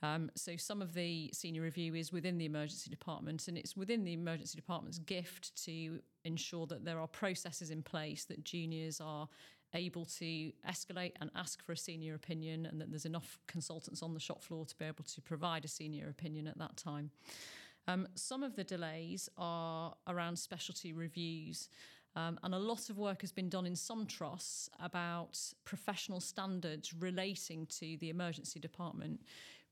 Um, 0.03 0.31
so 0.35 0.57
some 0.57 0.83
of 0.83 0.95
the 0.95 1.31
senior 1.33 1.63
review 1.63 1.95
is 1.95 2.13
within 2.13 2.39
the 2.39 2.47
emergency 2.47 2.91
department, 2.91 3.47
and 3.47 3.57
it's 3.57 3.77
within 3.77 4.03
the 4.03 4.15
emergency 4.15 4.57
department's 4.57 4.99
gift 4.99 5.63
to 5.65 6.01
ensure 6.25 6.67
that 6.67 6.85
there 6.85 6.99
are 6.99 7.07
processes 7.07 7.71
in 7.71 7.83
place 7.83 8.25
that 8.25 8.43
juniors 8.45 9.01
are 9.01 9.29
able 9.75 10.05
to 10.05 10.53
escalate 10.69 11.13
and 11.21 11.31
ask 11.35 11.63
for 11.65 11.73
a 11.73 11.77
senior 11.77 12.15
opinion, 12.15 12.67
and 12.67 12.81
that 12.81 12.91
there's 12.91 13.07
enough 13.07 13.39
consultants 13.47 14.03
on 14.03 14.15
the 14.15 14.21
shop 14.21 14.43
floor 14.43 14.67
to 14.67 14.77
be 14.77 14.85
able 14.85 15.05
to 15.05 15.21
provide 15.21 15.65
a 15.65 15.69
senior 15.69 16.09
opinion 16.09 16.47
at 16.47 16.59
that 16.59 16.77
time. 16.77 17.11
Um, 17.89 18.07
some 18.15 18.43
of 18.43 18.55
the 18.55 18.65
delays 18.65 19.29
are 19.37 19.95
around 20.07 20.39
specialty 20.39 20.93
reviews. 20.93 21.69
Um, 22.15 22.39
and 22.43 22.55
a 22.55 22.59
lot 22.59 22.91
of 22.91 22.99
work 22.99 23.23
has 23.23 23.33
been 23.33 23.49
done 23.49 23.65
in 23.65 23.75
some 23.75 24.07
trusts 24.07 24.69
about 24.79 25.39
professional 25.65 26.21
standards 26.21 26.93
relating 26.93 27.67
to 27.79 27.97
the 27.97 28.11
emergency 28.11 28.61
department, 28.61 29.21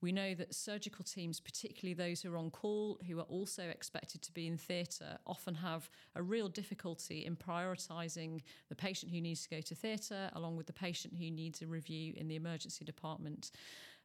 we 0.01 0.13
know 0.13 0.35
that 0.35 0.55
surgical 0.55 1.05
teams, 1.05 1.41
particularly 1.41 1.95
those 1.95 2.23
who 2.23 2.33
are 2.33 2.39
on 2.39 2.51
call, 2.51 2.99
who 3.07 3.19
are 3.19 3.25
also 3.25 3.65
expected 3.65 4.23
to 4.23 4.33
be 4.33 4.47
in 4.47 4.57
theatre, 4.57 5.19
often 5.27 5.55
have 5.55 5.91
a 6.17 6.23
real 6.23 6.49
difficulty 6.49 7.27
in 7.27 7.37
prioritising 7.37 8.43
the 8.69 8.75
patient 8.75 9.13
who 9.13 9.21
needs 9.21 9.43
to 9.43 9.51
go 9.51 9.61
to 9.61 9.75
theatre 9.75 10.31
along 10.35 10.57
with 10.57 10.67
the 10.67 10.73
patient 10.73 11.15
who 11.15 11.31
needs 11.31 11.61
a 11.63 11.67
review 11.67 12.15
in 12.17 12.29
the 12.29 12.37
emergency 12.37 12.85
department. 12.85 13.51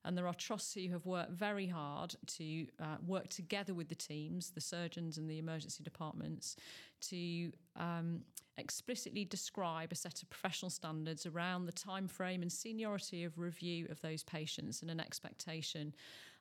And 0.05 0.17
there 0.17 0.27
are 0.27 0.33
trusts 0.33 0.73
who 0.73 0.89
have 0.89 1.05
worked 1.05 1.31
very 1.31 1.67
hard 1.67 2.15
to 2.37 2.67
uh, 2.79 2.97
work 3.05 3.27
together 3.29 3.73
with 3.73 3.89
the 3.89 3.95
teams, 3.95 4.51
the 4.51 4.61
surgeons 4.61 5.17
and 5.17 5.29
the 5.29 5.39
emergency 5.39 5.83
departments, 5.83 6.55
to 7.01 7.51
um, 7.75 8.21
explicitly 8.57 9.25
describe 9.25 9.91
a 9.91 9.95
set 9.95 10.21
of 10.21 10.29
professional 10.29 10.69
standards 10.69 11.25
around 11.25 11.65
the 11.65 11.71
time 11.71 12.07
frame 12.07 12.41
and 12.41 12.51
seniority 12.51 13.23
of 13.23 13.37
review 13.37 13.87
of 13.89 13.99
those 14.01 14.23
patients 14.23 14.81
and 14.81 14.91
an 14.91 14.99
expectation. 14.99 15.93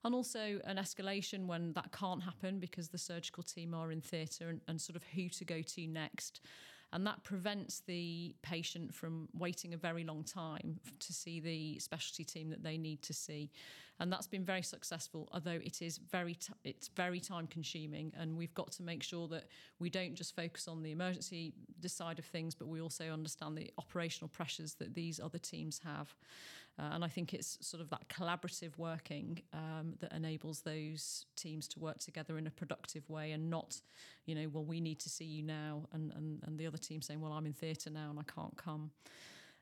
And 0.05 0.15
also 0.15 0.61
an 0.65 0.77
escalation 0.77 1.47
when 1.47 1.73
that 1.73 1.91
can't 1.93 2.23
happen 2.23 2.61
because 2.61 2.89
the 2.89 2.99
surgical 2.99 3.43
team 3.43 3.73
are 3.73 3.91
in 3.91 4.03
theatre 4.03 4.51
and, 4.51 4.61
and 4.69 4.79
sort 4.79 4.97
of 4.97 5.03
who 5.15 5.31
to 5.31 5.45
go 5.45 5.63
to 5.63 5.87
next 5.87 6.43
and 6.95 7.05
that 7.05 7.23
prevents 7.25 7.81
the 7.87 8.35
patient 8.43 8.95
from 8.95 9.29
waiting 9.35 9.75
a 9.75 9.77
very 9.77 10.05
long 10.05 10.23
time 10.23 10.79
to 11.01 11.13
see 11.13 11.41
the 11.41 11.79
specialty 11.81 12.25
team 12.25 12.49
that 12.51 12.63
they 12.63 12.79
need 12.79 13.03
to 13.03 13.13
see. 13.13 13.51
and 14.01 14.13
that's 14.13 14.27
been 14.27 14.45
very 14.45 14.63
successful. 14.63 15.29
Although 15.33 15.61
it 15.63 15.81
is 15.81 15.99
very 15.99 16.35
t- 16.35 16.53
it's 16.65 16.89
very 16.89 17.21
time 17.21 17.47
consuming, 17.47 18.13
and 18.17 18.37
we've 18.37 18.55
got 18.55 18.73
to 18.73 18.83
make 18.83 19.03
sure 19.03 19.29
that 19.29 19.45
we 19.79 19.89
don't 19.91 20.15
just 20.15 20.35
focus 20.35 20.67
on 20.69 20.83
the 20.83 20.91
emergency 20.91 21.53
side 21.87 22.19
of 22.19 22.25
things, 22.25 22.55
but 22.55 22.67
we 22.69 22.81
also 22.81 23.11
understand 23.11 23.57
the 23.57 23.71
operational 23.79 24.29
pressures 24.29 24.75
that 24.75 24.95
these 24.95 25.21
other 25.21 25.39
teams 25.39 25.81
have. 25.85 26.15
Uh, 26.79 26.91
and 26.93 27.05
I 27.05 27.09
think 27.09 27.33
it's 27.33 27.57
sort 27.61 27.81
of 27.81 27.89
that 27.91 28.09
collaborative 28.09 28.77
working 28.79 29.41
um, 29.53 29.95
that 30.01 30.13
enables 30.13 30.61
those 30.61 31.27
teams 31.37 31.69
to 31.69 31.79
work 31.79 31.99
together 31.99 32.37
in 32.37 32.47
a 32.47 32.51
productive 32.51 33.09
way 33.09 33.33
and 33.33 33.49
not, 33.49 33.81
you 34.27 34.35
know, 34.35 34.49
well, 34.53 34.65
we 34.65 34.81
need 34.81 34.99
to 35.01 35.09
see 35.09 35.25
you 35.25 35.43
now, 35.43 35.87
and, 35.93 36.13
and, 36.17 36.43
and 36.45 36.59
the 36.59 36.67
other 36.67 36.79
team 36.79 37.01
saying, 37.01 37.21
well, 37.21 37.33
I'm 37.33 37.47
in 37.47 37.53
theatre 37.53 37.91
now 37.91 38.11
and 38.11 38.19
I 38.19 38.25
can't 38.25 38.57
come. 38.57 38.91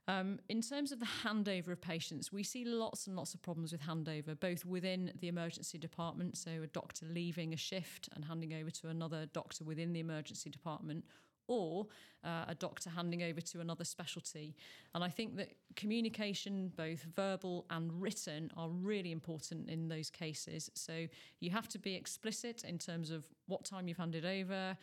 Um, 0.08 0.40
in 0.48 0.62
terms 0.62 0.90
of 0.90 0.98
the 0.98 1.06
handover 1.06 1.68
of 1.68 1.80
patients, 1.80 2.32
we 2.32 2.42
see 2.42 2.64
lots 2.64 3.06
and 3.06 3.14
lots 3.14 3.34
of 3.34 3.42
problems 3.42 3.72
with 3.72 3.82
handover, 3.82 4.38
both 4.38 4.64
within 4.64 5.12
the 5.20 5.28
emergency 5.28 5.78
department, 5.78 6.36
so 6.36 6.50
a 6.62 6.66
doctor 6.66 7.06
leaving 7.08 7.52
a 7.52 7.56
shift 7.56 8.08
and 8.14 8.24
handing 8.24 8.54
over 8.54 8.70
to 8.70 8.88
another 8.88 9.26
doctor 9.32 9.62
within 9.64 9.92
the 9.92 10.00
emergency 10.00 10.50
department, 10.50 11.04
or 11.46 11.86
uh, 12.24 12.44
a 12.48 12.54
doctor 12.54 12.90
handing 12.90 13.22
over 13.22 13.40
to 13.40 13.60
another 13.60 13.84
specialty. 13.84 14.54
And 14.94 15.02
I 15.02 15.08
think 15.08 15.36
that 15.36 15.54
communication, 15.76 16.72
both 16.76 17.02
verbal 17.16 17.66
and 17.70 18.00
written, 18.00 18.50
are 18.56 18.68
really 18.68 19.12
important 19.12 19.68
in 19.68 19.88
those 19.88 20.10
cases. 20.10 20.70
So 20.74 21.06
you 21.40 21.50
have 21.50 21.68
to 21.68 21.78
be 21.78 21.94
explicit 21.94 22.64
in 22.64 22.78
terms 22.78 23.10
of 23.10 23.24
what 23.46 23.64
time 23.64 23.88
you've 23.88 23.98
handed 23.98 24.24
over, 24.24 24.76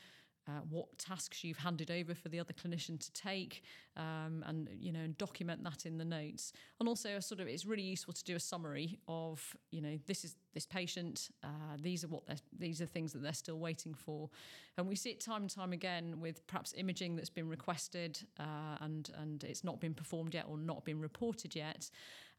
uh, 0.49 0.61
what 0.69 0.97
tasks 0.97 1.43
you've 1.43 1.57
handed 1.57 1.91
over 1.91 2.15
for 2.15 2.29
the 2.29 2.39
other 2.39 2.53
clinician 2.53 2.99
to 2.99 3.11
take, 3.13 3.63
um, 3.97 4.43
and 4.47 4.67
you 4.79 4.91
know, 4.91 5.01
and 5.01 5.17
document 5.17 5.63
that 5.63 5.85
in 5.85 5.97
the 5.97 6.05
notes. 6.05 6.53
And 6.79 6.89
also, 6.89 7.19
sort 7.19 7.39
of, 7.39 7.47
it's 7.47 7.65
really 7.65 7.83
useful 7.83 8.13
to 8.13 8.23
do 8.23 8.35
a 8.35 8.39
summary 8.39 8.97
of, 9.07 9.55
you 9.71 9.81
know, 9.81 9.99
this 10.07 10.25
is 10.25 10.35
this 10.53 10.65
patient. 10.65 11.29
Uh, 11.43 11.77
these 11.79 12.03
are 12.03 12.07
what 12.07 12.25
they're, 12.25 12.37
these 12.57 12.81
are 12.81 12.85
things 12.85 13.13
that 13.13 13.21
they're 13.21 13.33
still 13.33 13.59
waiting 13.59 13.93
for, 13.93 14.29
and 14.77 14.87
we 14.87 14.95
see 14.95 15.11
it 15.11 15.19
time 15.19 15.43
and 15.43 15.49
time 15.49 15.73
again 15.73 16.19
with 16.19 16.45
perhaps 16.47 16.73
imaging 16.77 17.15
that's 17.15 17.29
been 17.29 17.49
requested 17.49 18.19
uh, 18.39 18.77
and 18.81 19.11
and 19.21 19.43
it's 19.43 19.63
not 19.63 19.79
been 19.79 19.93
performed 19.93 20.33
yet 20.33 20.45
or 20.49 20.57
not 20.57 20.83
been 20.85 20.99
reported 20.99 21.55
yet, 21.55 21.89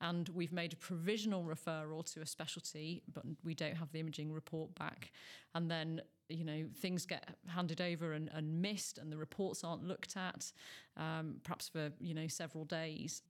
and 0.01 0.29
we've 0.31 0.53
made 0.53 0.73
a 0.73 0.77
provisional 0.77 1.45
referral 1.45 2.05
to 2.13 2.21
a 2.21 2.27
specialty, 2.27 3.03
but 3.13 3.25
we 3.45 3.55
don't 3.55 3.77
have 3.77 3.93
the 3.93 4.01
imaging 4.01 4.33
report 4.33 4.75
back, 4.75 5.13
and 5.55 5.71
then 5.71 6.01
you 6.33 6.45
know 6.45 6.65
things 6.77 7.07
get 7.07 7.37
handed 7.49 7.81
over 7.81 8.13
and, 8.13 8.31
and 8.33 8.63
missed 8.63 8.99
and 8.99 9.13
the 9.13 9.17
reports 9.17 9.65
aren't 9.65 9.85
looked 9.85 10.17
at 10.17 10.53
um, 10.97 11.37
perhaps 11.43 11.69
for 11.69 11.91
you 12.01 12.15
know 12.15 12.27
several 12.29 12.65
days. 12.65 13.23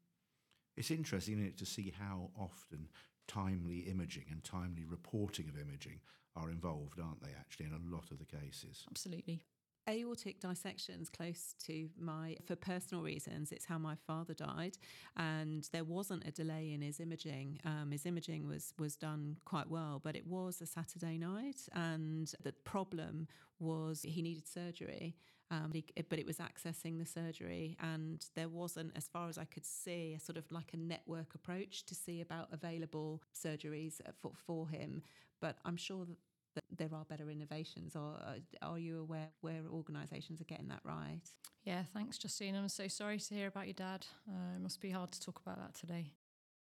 It's 0.76 0.90
interesting 0.90 1.44
it, 1.44 1.58
to 1.58 1.66
see 1.66 1.92
how 1.98 2.30
often 2.38 2.88
timely 3.28 3.80
imaging 3.80 4.24
and 4.30 4.42
timely 4.42 4.84
reporting 4.84 5.48
of 5.48 5.60
imaging 5.60 6.00
are 6.36 6.50
involved 6.50 6.98
aren't 7.00 7.22
they 7.22 7.30
actually 7.38 7.66
in 7.66 7.72
a 7.72 7.94
lot 7.94 8.10
of 8.10 8.18
the 8.18 8.24
cases? 8.24 8.84
Absolutely 8.90 9.42
aortic 9.88 10.40
dissections 10.40 11.08
close 11.08 11.54
to 11.64 11.88
my 11.98 12.36
for 12.44 12.54
personal 12.54 13.02
reasons 13.02 13.50
it's 13.50 13.64
how 13.64 13.78
my 13.78 13.94
father 14.06 14.34
died 14.34 14.76
and 15.16 15.68
there 15.72 15.84
wasn't 15.84 16.24
a 16.26 16.30
delay 16.30 16.72
in 16.72 16.82
his 16.82 17.00
imaging. 17.00 17.58
Um, 17.64 17.90
his 17.90 18.06
imaging 18.06 18.46
was 18.46 18.74
was 18.78 18.96
done 18.96 19.36
quite 19.44 19.70
well 19.70 20.00
but 20.02 20.16
it 20.16 20.26
was 20.26 20.60
a 20.60 20.66
saturday 20.66 21.18
night 21.18 21.68
and 21.72 22.32
the 22.42 22.52
problem 22.52 23.26
was 23.58 24.02
he 24.02 24.22
needed 24.22 24.46
surgery 24.46 25.16
um, 25.52 25.72
but 26.08 26.18
it 26.18 26.26
was 26.26 26.38
accessing 26.38 26.98
the 26.98 27.06
surgery 27.06 27.76
and 27.80 28.24
there 28.36 28.48
wasn't 28.48 28.92
as 28.94 29.08
far 29.08 29.28
as 29.28 29.38
i 29.38 29.44
could 29.44 29.66
see 29.66 30.14
a 30.16 30.20
sort 30.20 30.36
of 30.36 30.44
like 30.52 30.72
a 30.72 30.76
network 30.76 31.34
approach 31.34 31.84
to 31.86 31.94
see 31.94 32.20
about 32.20 32.48
available 32.52 33.22
surgeries 33.34 34.00
for, 34.20 34.32
for 34.46 34.68
him. 34.68 35.02
But 35.40 35.56
i'm 35.64 35.76
sure 35.76 36.04
that 36.04 36.16
that 36.54 36.64
there 36.76 36.88
are 36.92 37.04
better 37.04 37.30
innovations 37.30 37.96
or 37.96 38.14
uh, 38.24 38.34
are 38.62 38.78
you 38.78 39.00
aware 39.00 39.28
where 39.40 39.62
organisations 39.70 40.40
are 40.40 40.44
getting 40.44 40.68
that 40.68 40.80
right? 40.84 41.20
Yeah, 41.64 41.82
thanks, 41.92 42.18
Justine. 42.18 42.56
I'm 42.56 42.68
so 42.68 42.88
sorry 42.88 43.18
to 43.18 43.34
hear 43.34 43.48
about 43.48 43.66
your 43.66 43.74
dad. 43.74 44.06
Uh, 44.28 44.56
it 44.56 44.62
must 44.62 44.80
be 44.80 44.90
hard 44.90 45.12
to 45.12 45.20
talk 45.20 45.40
about 45.44 45.58
that 45.58 45.74
today. 45.74 46.12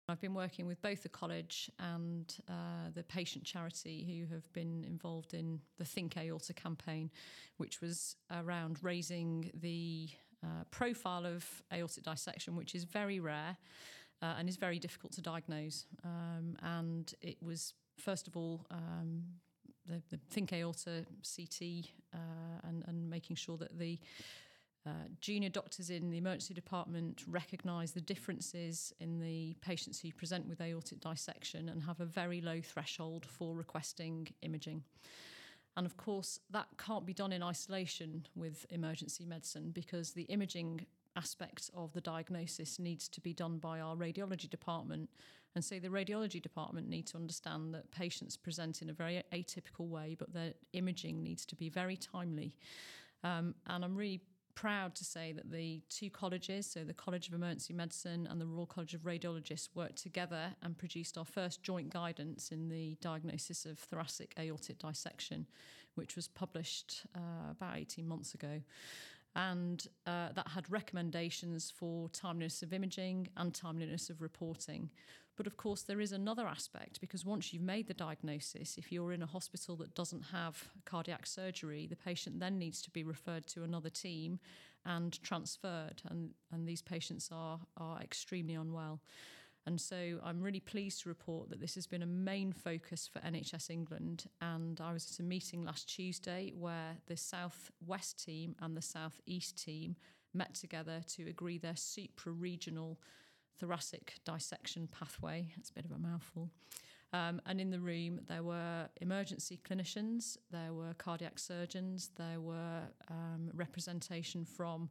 I've 0.10 0.22
been 0.22 0.34
working 0.34 0.68
with 0.68 0.82
both 0.82 1.04
the 1.04 1.10
college 1.10 1.70
and 1.80 2.34
uh, 2.48 2.92
the 2.94 3.04
patient 3.04 3.44
charity 3.44 4.06
who 4.08 4.34
have 4.34 4.52
been 4.54 4.86
involved 4.86 5.34
in 5.34 5.60
the 5.78 5.84
Think 5.84 6.16
Aorta 6.16 6.54
campaign, 6.54 7.12
which 7.58 7.82
was 7.82 8.16
around 8.32 8.80
raising 8.82 9.52
the 9.54 10.08
uh, 10.44 10.64
profile 10.72 11.26
of 11.26 11.46
aortic 11.74 12.06
dissection, 12.06 12.56
which 12.56 12.74
is 12.74 12.86
very 12.86 13.20
rare 13.20 13.58
uh, 14.22 14.36
and 14.40 14.48
is 14.48 14.56
very 14.56 14.80
difficult 14.80 15.12
to 15.14 15.22
diagnose. 15.22 15.86
Um, 16.06 16.56
and 16.64 17.14
it 17.22 17.38
was, 17.42 17.74
first 17.98 18.28
of 18.28 18.38
all, 18.38 18.66
um, 18.72 19.24
the, 19.88 20.02
the 20.10 20.20
Think 20.30 20.54
Aorta 20.54 21.06
CT 21.24 21.86
uh, 22.14 22.68
and, 22.68 22.84
and 22.88 23.10
making 23.10 23.36
sure 23.36 23.58
that 23.58 23.78
the 23.78 24.00
uh, 24.86 24.92
junior 25.20 25.50
doctors 25.50 25.90
in 25.90 26.10
the 26.10 26.18
emergency 26.18 26.54
department 26.54 27.24
recognise 27.28 27.92
the 27.92 28.02
differences 28.02 28.94
in 29.00 29.20
the 29.20 29.54
patients 29.62 30.00
who 30.00 30.12
present 30.14 30.48
with 30.48 30.62
aortic 30.62 31.02
dissection 31.02 31.68
and 31.70 31.84
have 31.84 32.00
a 32.00 32.06
very 32.06 32.40
low 32.40 32.62
threshold 32.62 33.26
for 33.26 33.54
requesting 33.56 34.28
imaging. 34.44 34.84
And 35.76 35.86
of 35.86 35.98
course, 35.98 36.40
that 36.52 36.68
can't 36.78 37.06
be 37.06 37.14
done 37.14 37.34
in 37.34 37.44
isolation 37.44 38.26
with 38.36 38.66
emergency 38.70 39.26
medicine 39.26 39.72
because 39.72 40.12
the 40.12 40.24
imaging 40.24 40.86
aspect 41.18 41.70
of 41.76 41.92
the 41.94 42.02
diagnosis 42.02 42.80
needs 42.80 43.08
to 43.10 43.20
be 43.20 43.34
done 43.34 43.58
by 43.58 43.80
our 43.80 43.96
radiology 43.96 44.50
department. 44.50 45.10
And 45.56 45.64
so 45.64 45.80
the 45.80 45.90
radiology 45.90 46.42
department 46.42 46.88
need 46.88 47.08
to 47.08 47.18
understand 47.18 47.74
that 47.74 47.92
patients 47.92 48.38
present 48.38 48.82
in 48.82 48.90
a 48.90 48.94
very 48.94 49.24
atypical 49.34 49.88
way, 49.88 50.16
but 50.18 50.34
their 50.34 50.54
imaging 50.74 51.24
needs 51.24 51.46
to 51.48 51.56
be 51.56 51.70
very 51.70 51.98
timely. 51.98 52.56
Um, 53.24 53.56
and 53.66 53.84
I'm 53.84 53.96
really 53.96 54.22
proud 54.54 54.96
to 54.96 55.04
say 55.04 55.32
that 55.34 55.52
the 55.52 55.82
two 55.90 56.10
colleges, 56.10 56.66
so 56.66 56.84
the 56.84 56.94
College 56.94 57.28
of 57.28 57.34
Emergency 57.34 57.74
Medicine 57.74 58.28
and 58.30 58.42
the 58.42 58.46
Royal 58.46 58.66
College 58.66 58.94
of 58.94 59.02
Radiologists, 59.02 59.70
worked 59.76 60.02
together 60.02 60.56
and 60.64 60.78
produced 60.78 61.18
our 61.18 61.26
first 61.26 61.62
joint 61.64 61.92
guidance 61.92 62.52
in 62.52 62.70
the 62.70 62.98
diagnosis 63.02 63.66
of 63.66 63.78
thoracic 63.78 64.34
aortic 64.40 64.80
dissection, 64.80 65.46
which 65.96 66.16
was 66.16 66.28
published 66.28 67.06
uh, 67.16 67.52
about 67.52 67.78
18 67.78 68.08
months 68.08 68.34
ago 68.34 68.62
and 69.38 69.88
uh, 70.08 70.30
that 70.34 70.48
had 70.48 70.70
recommendations 70.70 71.72
for 71.72 72.10
timeliness 72.10 72.64
of 72.64 72.74
imaging 72.74 73.30
and 73.38 73.54
timeliness 73.54 74.10
of 74.10 74.22
reporting. 74.22 74.90
But 75.38 75.48
of 75.48 75.56
course, 75.56 75.84
there 75.84 76.02
is 76.02 76.12
another 76.12 76.48
aspect 76.48 77.00
because 77.00 77.24
once 77.24 77.54
you've 77.54 77.62
made 77.62 77.88
the 77.88 77.94
diagnosis, 77.94 78.78
if 78.78 78.92
you're 78.92 79.14
in 79.14 79.22
a 79.22 79.28
hospital 79.28 79.76
that 79.78 79.94
doesn't 79.94 80.24
have 80.34 80.68
cardiac 80.84 81.28
surgery, 81.28 81.86
the 81.88 81.96
patient 81.96 82.40
then 82.40 82.58
needs 82.58 82.82
to 82.82 82.90
be 82.90 83.04
referred 83.04 83.46
to 83.48 83.64
another 83.64 83.90
team 83.90 84.40
and 84.86 85.22
transferred, 85.22 86.02
and, 86.10 86.32
and 86.52 86.68
these 86.68 86.82
patients 86.82 87.30
are, 87.32 87.60
are 87.78 88.02
extremely 88.02 88.56
unwell. 88.56 89.02
And 89.68 89.80
so 89.80 90.20
I'm 90.24 90.42
really 90.42 90.62
pleased 90.62 91.04
to 91.04 91.10
report 91.10 91.50
that 91.50 91.60
this 91.60 91.76
has 91.76 91.86
been 91.86 92.02
a 92.02 92.08
main 92.08 92.54
focus 92.54 93.10
for 93.12 93.20
NHS 93.20 93.70
England. 93.70 94.26
And 94.42 94.80
I 94.80 94.94
was 94.94 95.12
at 95.12 95.20
a 95.20 95.28
meeting 95.28 95.66
last 95.66 95.94
Tuesday 95.94 96.54
where 96.58 96.96
the 97.08 97.18
South 97.18 97.70
West 97.86 98.24
team 98.24 98.56
and 98.62 98.78
the 98.78 98.82
South 98.82 99.20
East 99.26 99.62
team 99.62 99.98
met 100.34 100.56
together 100.56 101.02
to 101.16 101.28
agree 101.28 101.58
their 101.58 101.76
supra 101.76 102.32
regional 102.32 102.98
thoracic 103.60 104.16
dissection 104.26 104.88
pathway. 104.88 105.48
That's 105.56 105.70
a 105.70 105.74
bit 105.74 105.86
of 105.86 105.92
a 105.92 105.98
mouthful. 105.98 106.50
Um, 107.14 107.42
and 107.46 107.62
in 107.62 107.70
the 107.70 107.80
room, 107.80 108.20
there 108.28 108.44
were 108.44 108.90
emergency 109.00 109.60
clinicians, 109.68 110.38
there 110.52 110.74
were 110.74 110.94
cardiac 110.98 111.40
surgeons, 111.40 112.12
there 112.18 112.42
were 112.42 112.82
um, 113.10 113.50
representation 113.54 114.44
from 114.44 114.90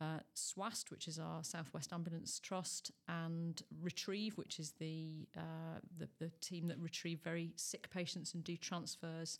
uh, 0.00 0.20
SWAST, 0.32 0.90
which 0.90 1.06
is 1.06 1.18
our 1.18 1.44
Southwest 1.44 1.92
Ambulance 1.92 2.40
Trust, 2.40 2.92
and 3.08 3.62
Retrieve, 3.82 4.38
which 4.38 4.58
is 4.58 4.72
the, 4.78 5.28
uh, 5.36 5.80
the, 5.98 6.08
the 6.18 6.30
team 6.40 6.68
that 6.68 6.78
retrieve 6.78 7.20
very 7.20 7.52
sick 7.56 7.90
patients 7.90 8.32
and 8.32 8.42
do 8.42 8.56
transfers. 8.56 9.38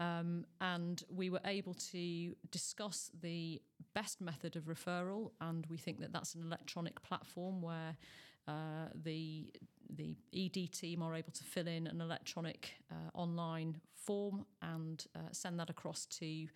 Um, 0.00 0.46
and 0.60 1.04
we 1.14 1.28
were 1.28 1.42
able 1.44 1.74
to 1.74 2.34
discuss 2.50 3.10
the 3.20 3.60
best 3.94 4.20
method 4.20 4.56
of 4.56 4.64
referral, 4.64 5.30
and 5.40 5.66
we 5.66 5.76
think 5.76 6.00
that 6.00 6.12
that's 6.12 6.34
an 6.34 6.42
electronic 6.42 7.02
platform 7.02 7.62
where 7.62 7.96
uh, 8.48 8.88
the 8.94 9.52
the 9.94 10.16
ED 10.32 10.72
team 10.72 11.02
are 11.02 11.14
able 11.14 11.32
to 11.32 11.44
fill 11.44 11.68
in 11.68 11.86
an 11.86 12.00
electronic 12.00 12.76
uh, 12.90 12.94
online 13.12 13.78
form 13.94 14.46
and 14.62 15.06
uh, 15.14 15.20
send 15.32 15.60
that 15.60 15.68
across 15.68 16.06
to 16.06 16.46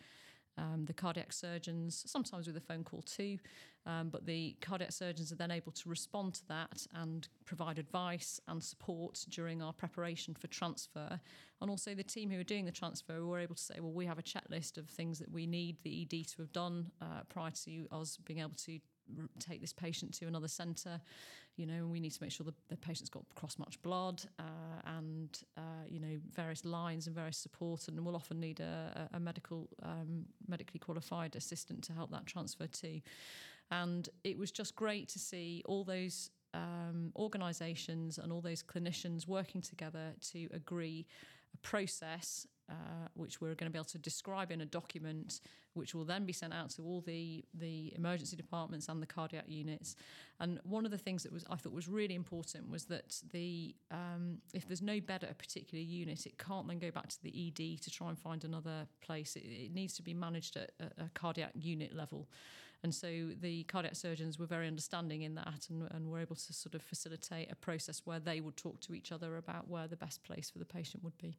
um, 0.59 0.85
the 0.87 0.93
cardiac 0.93 1.33
surgeons, 1.33 2.05
sometimes 2.07 2.47
with 2.47 2.57
a 2.57 2.61
phone 2.61 2.85
call 2.85 3.03
too, 3.03 3.39
um, 3.87 4.09
but 4.09 4.27
the 4.27 4.57
cardiac 4.61 4.93
surgeons 4.93 5.31
are 5.31 5.37
then 5.37 5.51
able 5.51 5.73
to 5.73 5.89
respond 5.89 6.35
to 6.35 6.49
that 6.49 6.87
and 6.95 7.29
provide 7.45 7.79
advice 7.79 8.41
and 8.49 8.63
support 8.63 9.25
during 9.29 9.63
our 9.63 9.73
preparation 9.73 10.35
for 10.35 10.49
transfer. 10.49 11.21
And 11.61 11.71
also, 11.71 11.95
the 11.95 12.03
team 12.03 12.31
who 12.31 12.41
are 12.41 12.45
doing 12.45 12.65
the 12.65 12.73
transfer 12.73 13.25
were 13.25 13.39
able 13.39 13.55
to 13.55 13.63
say, 13.63 13.77
well, 13.81 13.93
we 13.93 14.07
have 14.07 14.19
a 14.19 14.23
checklist 14.23 14.77
of 14.77 14.89
things 14.89 15.19
that 15.21 15.31
we 15.31 15.47
need 15.47 15.77
the 15.83 16.03
ED 16.03 16.27
to 16.29 16.43
have 16.43 16.53
done 16.53 16.91
uh, 17.01 17.23
prior 17.29 17.53
to 17.65 17.87
us 17.93 18.19
being 18.25 18.41
able 18.41 18.57
to 18.57 18.79
take 19.39 19.61
this 19.61 19.73
patient 19.73 20.15
to 20.15 20.27
another 20.27 20.49
centre, 20.49 21.01
you 21.57 21.67
know, 21.67 21.75
and 21.75 21.91
we 21.91 22.01
need 22.01 22.13
to 22.13 22.23
make 22.23 22.33
sure 22.33 22.45
the, 22.45 22.55
the 22.69 22.77
patient's 22.77 23.09
got 23.11 23.25
cross-matched 23.35 23.83
blood 23.83 24.23
uh, 24.39 24.97
and, 24.97 25.43
uh, 25.57 25.85
you 25.89 26.01
know, 26.01 26.19
various 26.35 26.65
lines 26.65 27.07
and 27.07 27.17
various 27.17 27.39
support. 27.39 27.89
And 27.89 27.99
we'll 28.05 28.17
often 28.17 28.41
need 28.41 28.61
a, 28.61 29.09
a 29.13 29.21
medical, 29.21 29.69
um, 29.83 30.27
medically 30.47 30.79
qualified 30.79 31.37
assistant 31.37 31.83
to 31.85 31.93
help 31.93 32.11
that 32.11 32.27
transfer 32.27 32.67
too. 32.67 33.01
And 33.71 34.09
it 34.23 34.39
was 34.39 34.51
just 34.51 34.77
great 34.77 35.09
to 35.09 35.19
see 35.19 35.63
all 35.67 35.85
those 35.85 36.31
um, 36.55 37.13
organisations 37.17 38.19
and 38.19 38.33
all 38.33 38.41
those 38.41 38.63
clinicians 38.63 39.27
working 39.27 39.61
together 39.61 40.15
to 40.33 40.49
agree 40.53 41.07
a 41.55 41.57
process 41.59 42.47
uh, 42.69 43.09
which 43.15 43.41
we're 43.41 43.55
going 43.55 43.71
to 43.71 43.71
be 43.71 43.79
able 43.79 43.85
to 43.85 43.99
describe 43.99 44.51
in 44.51 44.61
a 44.61 44.67
document, 44.67 45.41
which 45.75 45.95
will 45.95 46.05
then 46.05 46.25
be 46.25 46.33
sent 46.33 46.53
out 46.53 46.71
to 46.71 46.83
all 46.83 47.01
the 47.01 47.45
the 47.55 47.93
emergency 47.97 48.37
departments 48.37 48.89
and 48.89 49.01
the 49.01 49.07
cardiac 49.07 49.45
units. 49.47 49.95
And 50.41 50.61
one 50.65 50.85
of 50.85 50.91
the 50.91 50.99
things 50.99 51.23
that 51.23 51.33
was 51.33 51.45
I 51.49 51.57
thought 51.57 51.73
was 51.73 51.89
really 51.89 52.15
important 52.15 52.69
was 52.69 52.85
that 52.87 53.21
the 53.33 53.75
um, 53.91 54.39
if 54.53 54.67
there's 54.67 54.83
no 54.83 55.01
bed 55.01 55.25
at 55.25 55.31
a 55.31 55.35
particular 55.35 55.83
unit, 55.83 56.27
it 56.27 56.39
can't 56.39 56.67
then 56.67 56.79
go 56.79 56.91
back 56.91 57.09
to 57.09 57.23
the 57.23 57.31
ED 57.49 57.83
to 57.83 57.91
try 57.91 58.09
and 58.09 58.19
find 58.19 58.45
another 58.45 58.87
place. 59.01 59.37
It, 59.37 59.45
it 59.47 59.73
needs 59.73 59.95
to 59.95 60.03
be 60.03 60.15
managed 60.15 60.57
at 60.57 60.73
a, 60.81 61.05
a 61.05 61.11
cardiac 61.15 61.53
unit 61.55 61.95
level. 61.95 62.29
And 62.83 62.95
so 62.95 63.31
the 63.41 63.65
cardiac 63.65 63.97
surgeons 63.97 64.39
were 64.39 64.47
very 64.47 64.67
understanding 64.67 65.23
in 65.23 65.35
that 65.37 65.67
and, 65.71 65.89
and 65.91 66.11
were 66.11 66.21
able 66.21 66.37
to 66.37 66.53
sort 66.53 66.75
of 66.75 66.83
facilitate 66.83 67.51
a 67.51 67.57
process 67.57 68.03
where 68.05 68.21
they 68.21 68.41
would 68.41 68.57
talk 68.57 68.81
to 68.83 68.95
each 68.95 69.13
other 69.13 69.37
about 69.37 69.69
where 69.69 69.89
the 69.89 69.97
best 69.97 70.23
place 70.23 70.51
for 70.51 70.59
the 70.59 70.65
patient 70.65 71.03
would 71.03 71.17
be. 71.19 71.39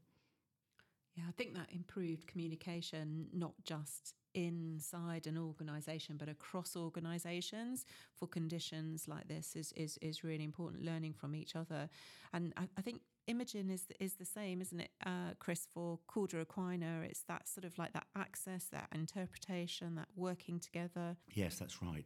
Yeah, 1.18 1.24
I 1.28 1.32
think 1.32 1.56
that 1.56 1.70
improved 1.72 2.28
communication, 2.28 3.28
not 3.34 3.54
just 3.64 4.14
inside 4.36 5.26
an 5.26 5.36
organisation, 5.36 6.16
but 6.16 6.30
across 6.30 6.76
organisations 6.76 7.86
for 8.14 8.28
conditions 8.28 9.08
like 9.08 9.28
this 9.28 9.56
is, 9.56 9.74
is, 9.76 9.98
is 10.00 10.24
really 10.24 10.44
important, 10.44 10.86
learning 10.86 11.14
from 11.14 11.34
each 11.34 11.56
other. 11.56 11.90
And 12.34 12.54
I, 12.56 12.68
I 12.78 12.82
think 12.82 13.02
imaging 13.26 13.72
is 13.72 13.86
is 14.00 14.14
the 14.14 14.26
same, 14.26 14.62
isn't 14.62 14.80
it, 14.80 14.92
uh, 15.06 15.34
Chris? 15.40 15.68
For 15.74 16.00
Cauda 16.08 16.46
Equina, 16.46 17.04
it's 17.04 17.24
that 17.24 17.48
sort 17.48 17.66
of 17.66 17.78
like 17.80 17.94
that 17.94 18.06
access, 18.16 18.66
that 18.72 18.88
interpretation, 18.94 19.96
that 19.96 20.08
working 20.16 20.60
together. 20.60 21.18
Yes, 21.34 21.58
that's 21.58 21.82
right. 21.82 22.06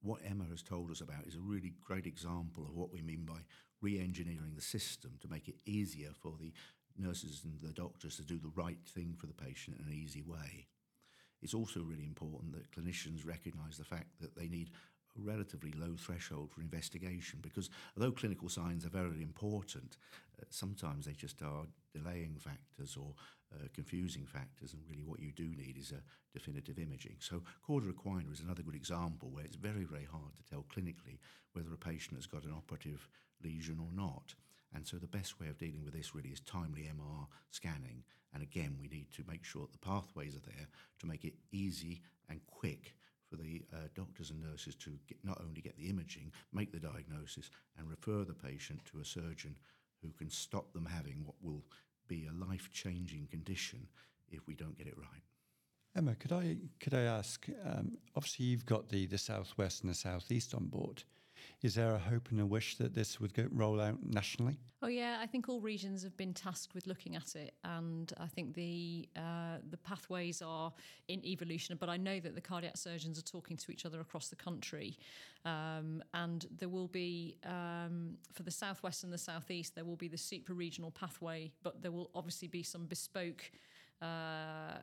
What 0.00 0.20
Emma 0.24 0.44
has 0.50 0.62
told 0.62 0.90
us 0.90 1.02
about 1.02 1.26
is 1.26 1.34
a 1.34 1.40
really 1.40 1.74
great 1.84 2.06
example 2.06 2.64
of 2.64 2.74
what 2.74 2.92
we 2.92 3.02
mean 3.02 3.24
by 3.26 3.40
re-engineering 3.82 4.54
the 4.54 4.62
system 4.62 5.12
to 5.20 5.28
make 5.28 5.48
it 5.48 5.56
easier 5.66 6.10
for 6.12 6.34
the 6.40 6.52
nurses 6.98 7.42
and 7.44 7.58
the 7.60 7.72
doctors 7.72 8.16
to 8.16 8.22
do 8.22 8.38
the 8.38 8.52
right 8.54 8.78
thing 8.86 9.14
for 9.18 9.26
the 9.26 9.34
patient 9.34 9.78
in 9.78 9.86
an 9.86 9.92
easy 9.92 10.22
way. 10.22 10.66
It's 11.42 11.54
also 11.54 11.80
really 11.80 12.06
important 12.06 12.52
that 12.52 12.70
clinicians 12.72 13.26
recognise 13.26 13.76
the 13.76 13.84
fact 13.84 14.20
that 14.20 14.36
they 14.36 14.48
need 14.48 14.70
a 15.16 15.20
relatively 15.20 15.72
low 15.72 15.94
threshold 15.96 16.50
for 16.50 16.60
investigation 16.60 17.38
because 17.42 17.70
although 17.96 18.12
clinical 18.12 18.48
signs 18.48 18.84
are 18.84 18.90
very 18.90 19.22
important, 19.22 19.96
uh, 20.40 20.44
sometimes 20.50 21.06
they 21.06 21.12
just 21.12 21.42
are 21.42 21.66
delaying 21.94 22.36
factors 22.38 22.96
or 22.96 23.14
uh, 23.54 23.66
confusing 23.74 24.26
factors, 24.26 24.74
and 24.74 24.82
really 24.88 25.04
what 25.04 25.20
you 25.20 25.32
do 25.32 25.48
need 25.56 25.76
is 25.78 25.92
a 25.92 26.02
definitive 26.36 26.78
imaging. 26.78 27.16
So, 27.18 27.42
Cauda 27.66 27.90
equina 27.90 28.30
is 28.32 28.40
another 28.40 28.62
good 28.62 28.74
example 28.74 29.30
where 29.30 29.44
it's 29.44 29.56
very, 29.56 29.84
very 29.84 30.04
hard 30.04 30.36
to 30.36 30.44
tell 30.44 30.66
clinically 30.74 31.18
whether 31.54 31.72
a 31.72 31.78
patient 31.78 32.16
has 32.16 32.26
got 32.26 32.44
an 32.44 32.52
operative 32.52 33.08
lesion 33.42 33.78
or 33.80 33.90
not. 33.94 34.34
And 34.74 34.86
so 34.86 34.96
the 34.96 35.06
best 35.06 35.40
way 35.40 35.48
of 35.48 35.58
dealing 35.58 35.84
with 35.84 35.94
this 35.94 36.14
really 36.14 36.30
is 36.30 36.40
timely 36.40 36.82
MR 36.82 37.26
scanning. 37.50 38.04
And 38.34 38.42
again, 38.42 38.76
we 38.80 38.88
need 38.88 39.10
to 39.16 39.24
make 39.26 39.44
sure 39.44 39.62
that 39.62 39.72
the 39.72 39.78
pathways 39.78 40.36
are 40.36 40.50
there 40.50 40.68
to 41.00 41.06
make 41.06 41.24
it 41.24 41.34
easy 41.52 42.02
and 42.28 42.40
quick 42.46 42.94
for 43.28 43.36
the 43.36 43.62
uh, 43.72 43.88
doctors 43.94 44.30
and 44.30 44.40
nurses 44.40 44.74
to 44.76 44.90
get, 45.06 45.18
not 45.24 45.40
only 45.42 45.60
get 45.60 45.76
the 45.76 45.88
imaging, 45.88 46.32
make 46.52 46.72
the 46.72 46.78
diagnosis, 46.78 47.50
and 47.78 47.88
refer 47.88 48.24
the 48.24 48.34
patient 48.34 48.80
to 48.86 49.00
a 49.00 49.04
surgeon 49.04 49.54
who 50.02 50.10
can 50.12 50.30
stop 50.30 50.72
them 50.72 50.86
having 50.86 51.24
what 51.24 51.36
will 51.42 51.62
be 52.06 52.26
a 52.26 52.46
life 52.46 52.70
changing 52.72 53.26
condition 53.30 53.86
if 54.30 54.46
we 54.46 54.54
don't 54.54 54.76
get 54.76 54.86
it 54.86 54.96
right. 54.96 55.22
Emma, 55.96 56.14
could 56.14 56.32
I 56.32 56.56
could 56.80 56.94
I 56.94 57.02
ask? 57.02 57.46
Um, 57.64 57.98
obviously, 58.14 58.46
you've 58.46 58.66
got 58.66 58.88
the 58.88 59.06
the 59.06 59.18
southwest 59.18 59.82
and 59.82 59.90
the 59.90 59.96
southeast 59.96 60.54
on 60.54 60.66
board. 60.66 61.02
Is 61.62 61.74
there 61.74 61.94
a 61.94 61.98
hope 61.98 62.28
and 62.30 62.40
a 62.40 62.46
wish 62.46 62.76
that 62.76 62.94
this 62.94 63.20
would 63.20 63.34
go, 63.34 63.46
roll 63.50 63.80
out 63.80 63.98
nationally? 64.04 64.58
Oh 64.80 64.86
yeah, 64.86 65.18
I 65.20 65.26
think 65.26 65.48
all 65.48 65.60
regions 65.60 66.04
have 66.04 66.16
been 66.16 66.32
tasked 66.32 66.74
with 66.74 66.86
looking 66.86 67.16
at 67.16 67.34
it, 67.34 67.54
and 67.64 68.12
I 68.18 68.26
think 68.26 68.54
the 68.54 69.08
uh, 69.16 69.58
the 69.68 69.76
pathways 69.76 70.40
are 70.40 70.72
in 71.08 71.24
evolution. 71.24 71.76
But 71.80 71.88
I 71.88 71.96
know 71.96 72.20
that 72.20 72.34
the 72.34 72.40
cardiac 72.40 72.76
surgeons 72.76 73.18
are 73.18 73.22
talking 73.22 73.56
to 73.56 73.72
each 73.72 73.84
other 73.84 74.00
across 74.00 74.28
the 74.28 74.36
country, 74.36 74.96
um, 75.44 76.02
and 76.14 76.46
there 76.56 76.68
will 76.68 76.88
be 76.88 77.36
um, 77.44 78.18
for 78.32 78.44
the 78.44 78.50
southwest 78.50 79.02
and 79.02 79.12
the 79.12 79.18
southeast 79.18 79.74
there 79.74 79.84
will 79.84 79.96
be 79.96 80.08
the 80.08 80.18
super 80.18 80.54
regional 80.54 80.92
pathway, 80.92 81.50
but 81.62 81.82
there 81.82 81.92
will 81.92 82.10
obviously 82.14 82.48
be 82.48 82.62
some 82.62 82.86
bespoke. 82.86 83.50
Uh, 84.00 84.78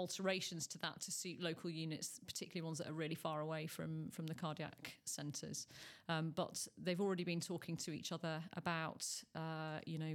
alterations 0.00 0.66
to 0.66 0.78
that 0.78 1.00
to 1.00 1.10
suit 1.10 1.40
local 1.40 1.70
units, 1.70 2.20
particularly 2.26 2.64
ones 2.64 2.78
that 2.78 2.88
are 2.88 2.92
really 2.92 3.14
far 3.14 3.40
away 3.40 3.66
from 3.66 4.10
from 4.10 4.26
the 4.26 4.34
cardiac 4.34 4.94
centres. 5.04 5.66
Um, 6.08 6.32
but 6.34 6.66
they've 6.82 7.00
already 7.00 7.24
been 7.24 7.40
talking 7.40 7.76
to 7.78 7.92
each 7.92 8.10
other 8.12 8.42
about, 8.56 9.06
uh, 9.36 9.78
you 9.84 9.98
know, 9.98 10.14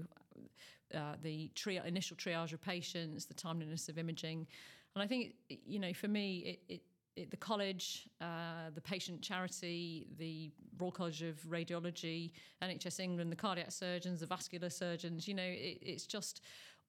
uh, 0.93 1.15
the 1.21 1.51
tri- 1.55 1.81
initial 1.85 2.17
triage 2.17 2.53
of 2.53 2.61
patients, 2.61 3.25
the 3.25 3.33
timeliness 3.33 3.89
of 3.89 3.97
imaging, 3.97 4.47
and 4.95 5.03
I 5.03 5.07
think, 5.07 5.35
you 5.49 5.79
know, 5.79 5.93
for 5.93 6.07
me, 6.07 6.59
it, 6.67 6.73
it 6.73 6.81
the 7.29 7.37
college, 7.37 8.09
uh, 8.19 8.69
the 8.73 8.81
patient 8.81 9.21
charity, 9.21 10.07
the 10.17 10.51
Royal 10.77 10.91
College 10.91 11.21
of 11.21 11.35
Radiology, 11.49 12.31
NHS 12.61 12.99
England, 12.99 13.31
the 13.31 13.37
cardiac 13.37 13.71
surgeons, 13.71 14.19
the 14.19 14.25
vascular 14.25 14.69
surgeons, 14.69 15.25
you 15.27 15.33
know, 15.33 15.43
it, 15.43 15.79
it's 15.81 16.05
just 16.05 16.41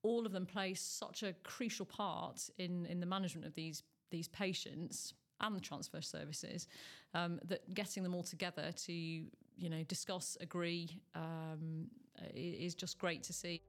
all 0.03 0.27
of 0.27 0.33
them 0.33 0.47
play 0.47 0.75
such 0.75 1.23
a 1.23 1.35
crucial 1.43 1.87
part 1.87 2.49
in 2.59 2.87
in 2.87 3.01
the 3.01 3.07
management 3.07 3.47
of 3.47 3.55
these 3.55 3.83
these 4.11 4.29
patients 4.29 5.15
and 5.41 5.55
the 5.55 5.61
transfer 5.61 6.01
services 6.01 6.67
um, 7.15 7.39
that 7.45 7.75
getting 7.75 8.03
them 8.03 8.15
all 8.15 8.23
together 8.23 8.73
to 8.73 8.93
you 8.93 9.71
know 9.71 9.83
discuss 9.85 10.37
agree 10.41 11.01
um, 11.15 11.87
is 12.35 12.75
just 12.75 12.99
great 12.99 13.23
to 13.23 13.33
see 13.33 13.61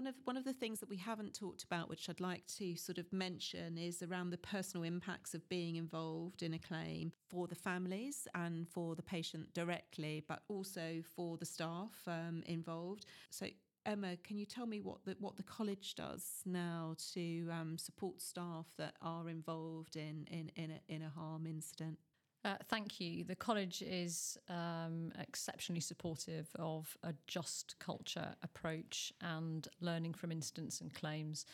one 0.00 0.06
of 0.06 0.14
one 0.24 0.36
of 0.38 0.44
the 0.44 0.54
things 0.54 0.80
that 0.80 0.88
we 0.88 0.96
haven't 0.96 1.34
talked 1.34 1.62
about, 1.62 1.90
which 1.90 2.08
I'd 2.08 2.20
like 2.20 2.46
to 2.58 2.74
sort 2.74 2.96
of 2.96 3.12
mention, 3.12 3.76
is 3.76 4.02
around 4.02 4.30
the 4.30 4.38
personal 4.38 4.84
impacts 4.84 5.34
of 5.34 5.46
being 5.50 5.76
involved 5.76 6.42
in 6.42 6.54
a 6.54 6.58
claim 6.58 7.12
for 7.28 7.46
the 7.46 7.54
families 7.54 8.26
and 8.34 8.66
for 8.66 8.94
the 8.94 9.02
patient 9.02 9.52
directly, 9.52 10.24
but 10.26 10.40
also 10.48 11.02
for 11.14 11.36
the 11.36 11.44
staff 11.44 11.92
um, 12.06 12.42
involved. 12.46 13.04
So. 13.28 13.46
Emma, 13.86 14.14
can 14.22 14.36
you 14.36 14.44
tell 14.44 14.66
me 14.66 14.78
what 14.82 15.02
the 15.06 15.16
what 15.20 15.36
the 15.36 15.42
college 15.42 15.94
does 15.94 16.42
now 16.44 16.94
to 17.14 17.48
um, 17.50 17.78
support 17.78 18.20
staff 18.20 18.66
that 18.76 18.92
are 19.00 19.30
involved 19.30 19.96
in 19.96 20.26
in 20.30 20.50
in 20.54 20.70
a, 20.72 20.80
in 20.94 21.02
a 21.02 21.08
harm 21.08 21.46
incident? 21.46 21.98
Uh, 22.42 22.54
thank 22.68 23.00
you. 23.00 23.22
The 23.24 23.36
college 23.36 23.82
is 23.82 24.38
um, 24.48 25.12
exceptionally 25.20 25.80
supportive 25.80 26.48
of 26.58 26.96
a 27.02 27.12
just 27.26 27.78
culture 27.78 28.34
approach 28.42 29.12
and 29.20 29.68
learning 29.80 30.14
from 30.14 30.32
incidents 30.32 30.80
and 30.80 30.92
claims. 30.94 31.44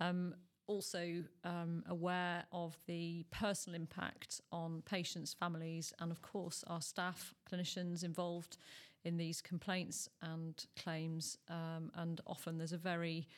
Um, 0.00 0.34
also 0.66 1.22
um, 1.44 1.84
aware 1.88 2.44
of 2.50 2.76
the 2.86 3.24
personal 3.30 3.78
impact 3.78 4.40
on 4.50 4.82
patients, 4.86 5.34
families, 5.34 5.92
and 6.00 6.10
of 6.10 6.20
course 6.22 6.64
our 6.66 6.80
staff, 6.80 7.32
clinicians 7.50 8.02
involved 8.02 8.56
in 9.04 9.16
these 9.16 9.40
complaints 9.40 10.08
and 10.22 10.64
claims. 10.76 11.38
Um, 11.48 11.92
and 11.94 12.20
often 12.26 12.58
there's 12.58 12.72
a 12.72 12.78
very 12.78 13.28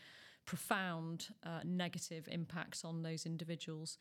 profound 0.46 1.28
uh, 1.44 1.60
negative 1.64 2.28
impact 2.30 2.82
on 2.84 3.02
those 3.02 3.26
individuals. 3.26 3.98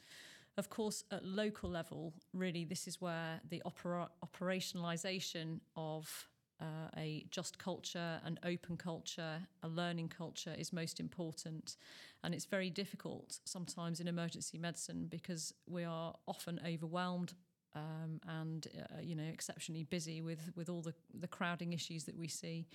Of 0.58 0.70
course, 0.70 1.04
at 1.12 1.26
local 1.26 1.70
level, 1.70 2.14
really, 2.34 2.64
this 2.64 2.88
is 2.88 3.02
where 3.02 3.42
the 3.50 3.62
opera- 3.66 4.10
operationalization 4.26 5.60
of 5.76 6.30
uh, 6.62 6.88
a 6.96 7.26
just 7.30 7.60
culture, 7.60 8.22
an 8.24 8.40
open 8.46 8.78
culture, 8.78 9.46
a 9.64 9.68
learning 9.68 10.08
culture 10.08 10.56
is 10.58 10.72
most 10.72 11.02
important. 11.02 11.76
And 12.24 12.34
it's 12.34 12.46
very 12.46 12.70
difficult 12.70 13.40
sometimes 13.44 14.00
in 14.00 14.08
emergency 14.08 14.58
medicine 14.58 15.08
because 15.10 15.54
we 15.68 15.84
are 15.84 16.16
often 16.26 16.62
overwhelmed 16.66 17.34
um, 17.76 18.20
and 18.28 18.68
uh, 18.78 19.02
you 19.02 19.16
know 19.16 19.24
exceptionally 19.24 19.84
busy 19.84 20.22
with 20.22 20.52
with 20.56 20.70
all 20.70 20.82
the 20.82 20.94
the 21.20 21.28
crowding 21.28 21.74
issues 21.74 22.06
that 22.06 22.18
we 22.18 22.28
see. 22.28 22.68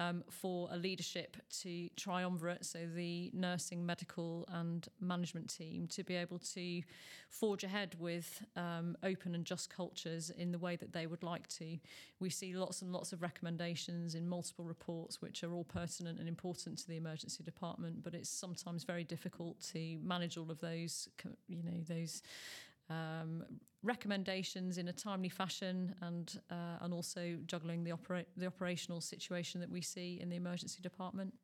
Um, 0.00 0.22
for 0.30 0.68
a 0.70 0.76
leadership 0.76 1.36
to 1.62 1.88
triumvirate, 1.96 2.64
so 2.64 2.86
the 2.94 3.32
nursing, 3.34 3.84
medical, 3.84 4.44
and 4.52 4.86
management 5.00 5.52
team 5.52 5.88
to 5.88 6.04
be 6.04 6.14
able 6.14 6.38
to 6.38 6.82
forge 7.28 7.64
ahead 7.64 7.96
with 7.98 8.44
um, 8.54 8.96
open 9.02 9.34
and 9.34 9.44
just 9.44 9.74
cultures 9.74 10.30
in 10.30 10.52
the 10.52 10.58
way 10.58 10.76
that 10.76 10.92
they 10.92 11.08
would 11.08 11.24
like 11.24 11.48
to. 11.48 11.78
We 12.20 12.30
see 12.30 12.54
lots 12.54 12.80
and 12.80 12.92
lots 12.92 13.12
of 13.12 13.22
recommendations 13.22 14.14
in 14.14 14.28
multiple 14.28 14.64
reports, 14.64 15.20
which 15.20 15.42
are 15.42 15.52
all 15.52 15.64
pertinent 15.64 16.20
and 16.20 16.28
important 16.28 16.78
to 16.78 16.86
the 16.86 16.96
emergency 16.96 17.42
department, 17.42 18.04
but 18.04 18.14
it's 18.14 18.30
sometimes 18.30 18.84
very 18.84 19.02
difficult 19.02 19.60
to 19.72 19.98
manage 20.00 20.38
all 20.38 20.52
of 20.52 20.60
those, 20.60 21.08
you 21.48 21.64
know, 21.64 21.82
those 21.88 22.22
um, 22.90 23.44
recommendations 23.82 24.78
in 24.78 24.88
a 24.88 24.92
timely 24.92 25.28
fashion 25.28 25.94
and 26.02 26.40
uh, 26.50 26.78
and 26.80 26.92
also 26.92 27.36
juggling 27.46 27.84
the 27.84 27.92
opera- 27.92 28.26
the 28.36 28.46
operational 28.46 29.00
situation 29.00 29.60
that 29.60 29.70
we 29.70 29.80
see 29.80 30.18
in 30.20 30.28
the 30.28 30.36
emergency 30.36 30.80
department. 30.82 31.34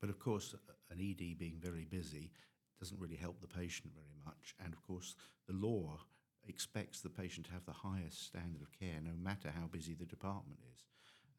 But 0.00 0.10
of 0.10 0.18
course, 0.18 0.54
an 0.90 1.00
ED 1.00 1.38
being 1.38 1.58
very 1.60 1.84
busy 1.84 2.32
doesn't 2.80 2.98
really 2.98 3.16
help 3.16 3.40
the 3.40 3.46
patient 3.46 3.92
very 3.94 4.16
much. 4.24 4.54
And 4.62 4.72
of 4.72 4.82
course, 4.82 5.14
the 5.46 5.54
law 5.54 6.00
expects 6.48 7.00
the 7.00 7.08
patient 7.08 7.46
to 7.46 7.52
have 7.52 7.64
the 7.64 7.72
highest 7.72 8.26
standard 8.26 8.62
of 8.62 8.72
care, 8.72 9.00
no 9.00 9.12
matter 9.16 9.52
how 9.54 9.68
busy 9.68 9.94
the 9.94 10.04
department 10.04 10.58
is. 10.72 10.82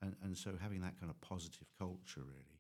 And, 0.02 0.16
and 0.24 0.38
so 0.38 0.54
having 0.62 0.82
that 0.82 0.98
kind 1.00 1.10
of 1.10 1.20
positive 1.20 1.68
culture 1.78 2.22
really 2.22 2.53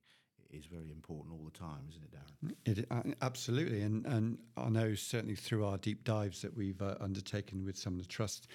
is 0.53 0.65
very 0.65 0.91
important 0.91 1.33
all 1.33 1.45
the 1.45 1.57
time, 1.57 1.81
isn't 1.89 2.03
it, 2.03 2.11
Darren? 2.11 3.05
It, 3.05 3.15
absolutely, 3.21 3.81
and 3.81 4.05
and 4.05 4.37
I 4.57 4.69
know 4.69 4.95
certainly 4.95 5.35
through 5.35 5.65
our 5.65 5.77
deep 5.77 6.03
dives 6.03 6.41
that 6.41 6.55
we've 6.55 6.81
uh, 6.81 6.95
undertaken 6.99 7.65
with 7.65 7.77
some 7.77 7.93
of 7.93 7.99
the 7.99 8.07
trusts, 8.07 8.47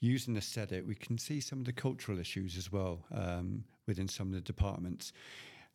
using 0.00 0.34
the 0.34 0.40
SEDIT, 0.40 0.86
we 0.86 0.94
can 0.94 1.18
see 1.18 1.40
some 1.40 1.58
of 1.58 1.64
the 1.66 1.72
cultural 1.72 2.18
issues 2.18 2.56
as 2.56 2.72
well 2.72 3.04
um, 3.12 3.64
within 3.86 4.08
some 4.08 4.28
of 4.28 4.34
the 4.34 4.40
departments. 4.40 5.12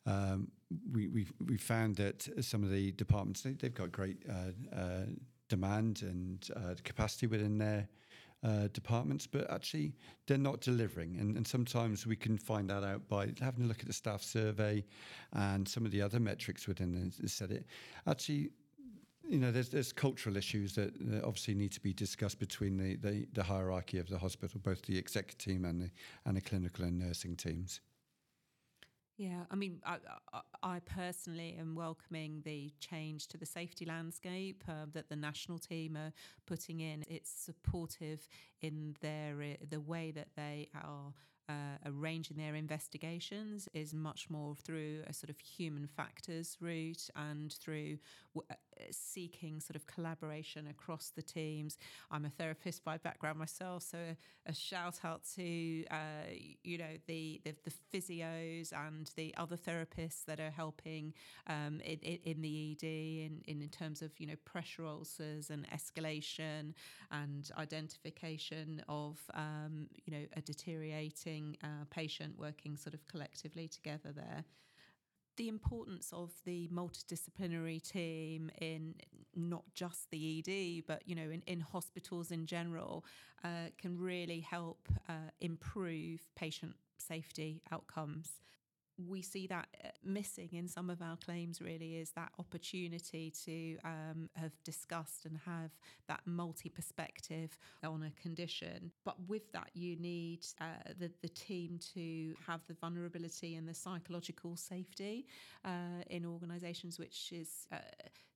Um, 0.04 0.48
we 0.92 1.08
we 1.08 1.26
we 1.44 1.56
found 1.56 1.96
that 1.96 2.28
some 2.44 2.62
of 2.62 2.70
the 2.70 2.92
departments 2.92 3.42
they, 3.42 3.56
have 3.62 3.74
got 3.74 3.92
great 3.92 4.18
uh, 4.28 4.76
uh, 4.76 5.06
demand 5.48 6.02
and 6.02 6.48
uh, 6.56 6.74
capacity 6.84 7.26
within 7.26 7.58
their 7.58 7.88
uh, 8.42 8.68
departments, 8.72 9.26
but 9.26 9.50
actually 9.50 9.94
they're 10.26 10.38
not 10.38 10.60
delivering. 10.60 11.16
And, 11.18 11.36
and, 11.36 11.46
sometimes 11.46 12.06
we 12.06 12.16
can 12.16 12.36
find 12.38 12.68
that 12.70 12.84
out 12.84 13.08
by 13.08 13.32
having 13.40 13.64
a 13.64 13.66
look 13.66 13.80
at 13.80 13.86
the 13.86 13.92
staff 13.92 14.22
survey 14.22 14.84
and 15.32 15.66
some 15.66 15.84
of 15.84 15.90
the 15.90 16.02
other 16.02 16.20
metrics 16.20 16.68
within 16.68 16.92
the, 16.92 17.28
SEDIT. 17.28 17.64
Actually, 18.06 18.50
you 19.28 19.38
know, 19.38 19.50
there's, 19.50 19.70
there's 19.70 19.92
cultural 19.92 20.36
issues 20.36 20.74
that, 20.74 20.92
that, 21.10 21.24
obviously 21.24 21.54
need 21.54 21.72
to 21.72 21.80
be 21.80 21.92
discussed 21.92 22.38
between 22.38 22.76
the, 22.76 22.96
the, 22.96 23.26
the, 23.32 23.42
hierarchy 23.42 23.98
of 23.98 24.08
the 24.08 24.18
hospital, 24.18 24.60
both 24.62 24.82
the 24.82 24.96
executive 24.96 25.38
team 25.38 25.64
and 25.64 25.80
the, 25.80 25.90
and 26.24 26.36
the 26.36 26.40
clinical 26.40 26.84
and 26.84 26.98
nursing 26.98 27.34
teams. 27.36 27.80
Yeah, 29.16 29.44
I 29.50 29.54
mean, 29.56 29.80
I, 29.86 29.96
I, 30.62 30.78
personally 30.80 31.56
am 31.58 31.74
welcoming 31.74 32.42
the 32.44 32.70
change 32.80 33.28
to 33.28 33.38
the 33.38 33.46
safety 33.46 33.86
landscape 33.86 34.62
uh, 34.68 34.86
that 34.92 35.08
the 35.08 35.16
national 35.16 35.58
team 35.58 35.96
are 35.96 36.12
putting 36.44 36.80
in. 36.80 37.02
It's 37.08 37.30
supportive 37.30 38.28
in 38.60 38.94
their 39.00 39.40
uh, 39.40 39.64
the 39.70 39.80
way 39.80 40.10
that 40.10 40.28
they 40.36 40.68
are 40.74 41.14
uh, 41.48 41.78
arranging 41.86 42.36
their 42.36 42.54
investigations 42.54 43.68
is 43.72 43.94
much 43.94 44.28
more 44.28 44.54
through 44.54 45.02
a 45.06 45.14
sort 45.14 45.30
of 45.30 45.38
human 45.38 45.86
factors 45.86 46.58
route 46.60 47.08
and 47.16 47.52
through 47.54 47.98
w- 48.34 48.46
seeking 48.90 49.60
sort 49.60 49.76
of 49.76 49.86
collaboration 49.86 50.66
across 50.68 51.10
the 51.14 51.22
teams. 51.22 51.78
I'm 52.10 52.24
a 52.24 52.30
therapist 52.30 52.84
by 52.84 52.98
background 52.98 53.38
myself, 53.38 53.82
so 53.82 53.98
a, 53.98 54.50
a 54.50 54.54
shout 54.54 55.00
out 55.04 55.22
to 55.36 55.84
uh, 55.90 56.28
you 56.62 56.78
know 56.78 56.96
the, 57.06 57.40
the, 57.44 57.54
the 57.64 57.72
physios 57.92 58.72
and 58.72 59.10
the 59.16 59.34
other 59.36 59.56
therapists 59.56 60.24
that 60.26 60.40
are 60.40 60.50
helping 60.50 61.12
um, 61.46 61.80
in, 61.84 61.98
in, 62.24 62.40
the 62.42 62.72
ED 62.72 62.84
in, 62.84 63.42
in 63.46 63.62
in 63.62 63.68
terms 63.68 64.02
of 64.02 64.12
you 64.18 64.26
know 64.26 64.36
pressure 64.44 64.86
ulcers 64.86 65.50
and 65.50 65.66
escalation 65.70 66.74
and 67.10 67.50
identification 67.58 68.82
of 68.88 69.18
um, 69.34 69.88
you 70.04 70.12
know 70.12 70.24
a 70.36 70.40
deteriorating 70.40 71.56
uh, 71.62 71.84
patient 71.90 72.38
working 72.38 72.76
sort 72.76 72.94
of 72.94 73.06
collectively 73.08 73.68
together 73.68 74.12
there. 74.14 74.44
The 75.36 75.48
importance 75.48 76.12
of 76.12 76.32
the 76.44 76.68
multidisciplinary 76.68 77.82
team 77.82 78.50
in 78.60 78.94
not 79.34 79.64
just 79.74 80.10
the 80.10 80.38
ED, 80.38 80.84
but 80.86 81.02
you 81.06 81.14
know, 81.14 81.30
in, 81.30 81.42
in 81.46 81.60
hospitals 81.60 82.30
in 82.30 82.46
general, 82.46 83.04
uh, 83.44 83.68
can 83.76 83.98
really 83.98 84.40
help 84.40 84.88
uh, 85.08 85.30
improve 85.40 86.20
patient 86.34 86.74
safety 86.98 87.62
outcomes 87.70 88.40
we 88.98 89.20
see 89.22 89.46
that 89.46 89.68
uh, 89.84 89.88
missing 90.04 90.48
in 90.52 90.68
some 90.68 90.88
of 90.88 91.02
our 91.02 91.16
claims 91.16 91.60
really 91.60 91.96
is 91.96 92.10
that 92.12 92.32
opportunity 92.38 93.32
to 93.44 93.76
um, 93.84 94.28
have 94.34 94.52
discussed 94.64 95.26
and 95.26 95.38
have 95.44 95.70
that 96.08 96.20
multi 96.24 96.68
perspective 96.68 97.58
on 97.84 98.02
a 98.02 98.10
condition. 98.20 98.90
But 99.04 99.16
with 99.28 99.52
that, 99.52 99.70
you 99.74 99.96
need 99.96 100.46
uh, 100.60 100.92
the, 100.98 101.10
the 101.20 101.28
team 101.28 101.78
to 101.94 102.34
have 102.46 102.60
the 102.66 102.74
vulnerability 102.74 103.56
and 103.56 103.68
the 103.68 103.74
psychological 103.74 104.56
safety 104.56 105.26
uh, 105.64 106.02
in 106.08 106.24
organisations, 106.24 106.98
which 106.98 107.32
is 107.32 107.66
uh, 107.72 107.76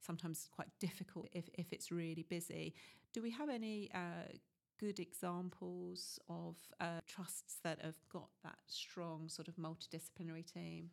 sometimes 0.00 0.48
quite 0.54 0.68
difficult 0.80 1.28
if, 1.32 1.48
if 1.54 1.72
it's 1.72 1.90
really 1.90 2.26
busy. 2.28 2.74
Do 3.12 3.22
we 3.22 3.30
have 3.30 3.48
any 3.48 3.90
uh, 3.94 4.28
good 4.80 4.98
examples 4.98 6.18
of 6.28 6.56
uh, 6.80 7.00
trusts 7.06 7.58
that 7.62 7.80
have 7.82 7.98
got 8.10 8.30
that 8.42 8.58
strong 8.66 9.28
sort 9.28 9.46
of 9.46 9.56
multidisciplinary 9.56 10.50
team? 10.50 10.90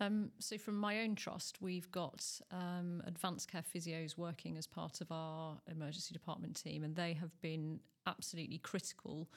Um, 0.00 0.30
so, 0.38 0.58
from 0.58 0.76
my 0.76 1.00
own 1.00 1.14
trust, 1.14 1.60
we've 1.60 1.90
got 1.90 2.24
um, 2.50 3.02
advanced 3.06 3.50
care 3.50 3.64
physios 3.74 4.16
working 4.16 4.56
as 4.56 4.66
part 4.66 5.00
of 5.00 5.10
our 5.10 5.58
emergency 5.70 6.12
department 6.12 6.60
team, 6.62 6.84
and 6.84 6.94
they 6.94 7.14
have 7.14 7.40
been 7.40 7.80
absolutely 8.06 8.58
critical 8.58 9.28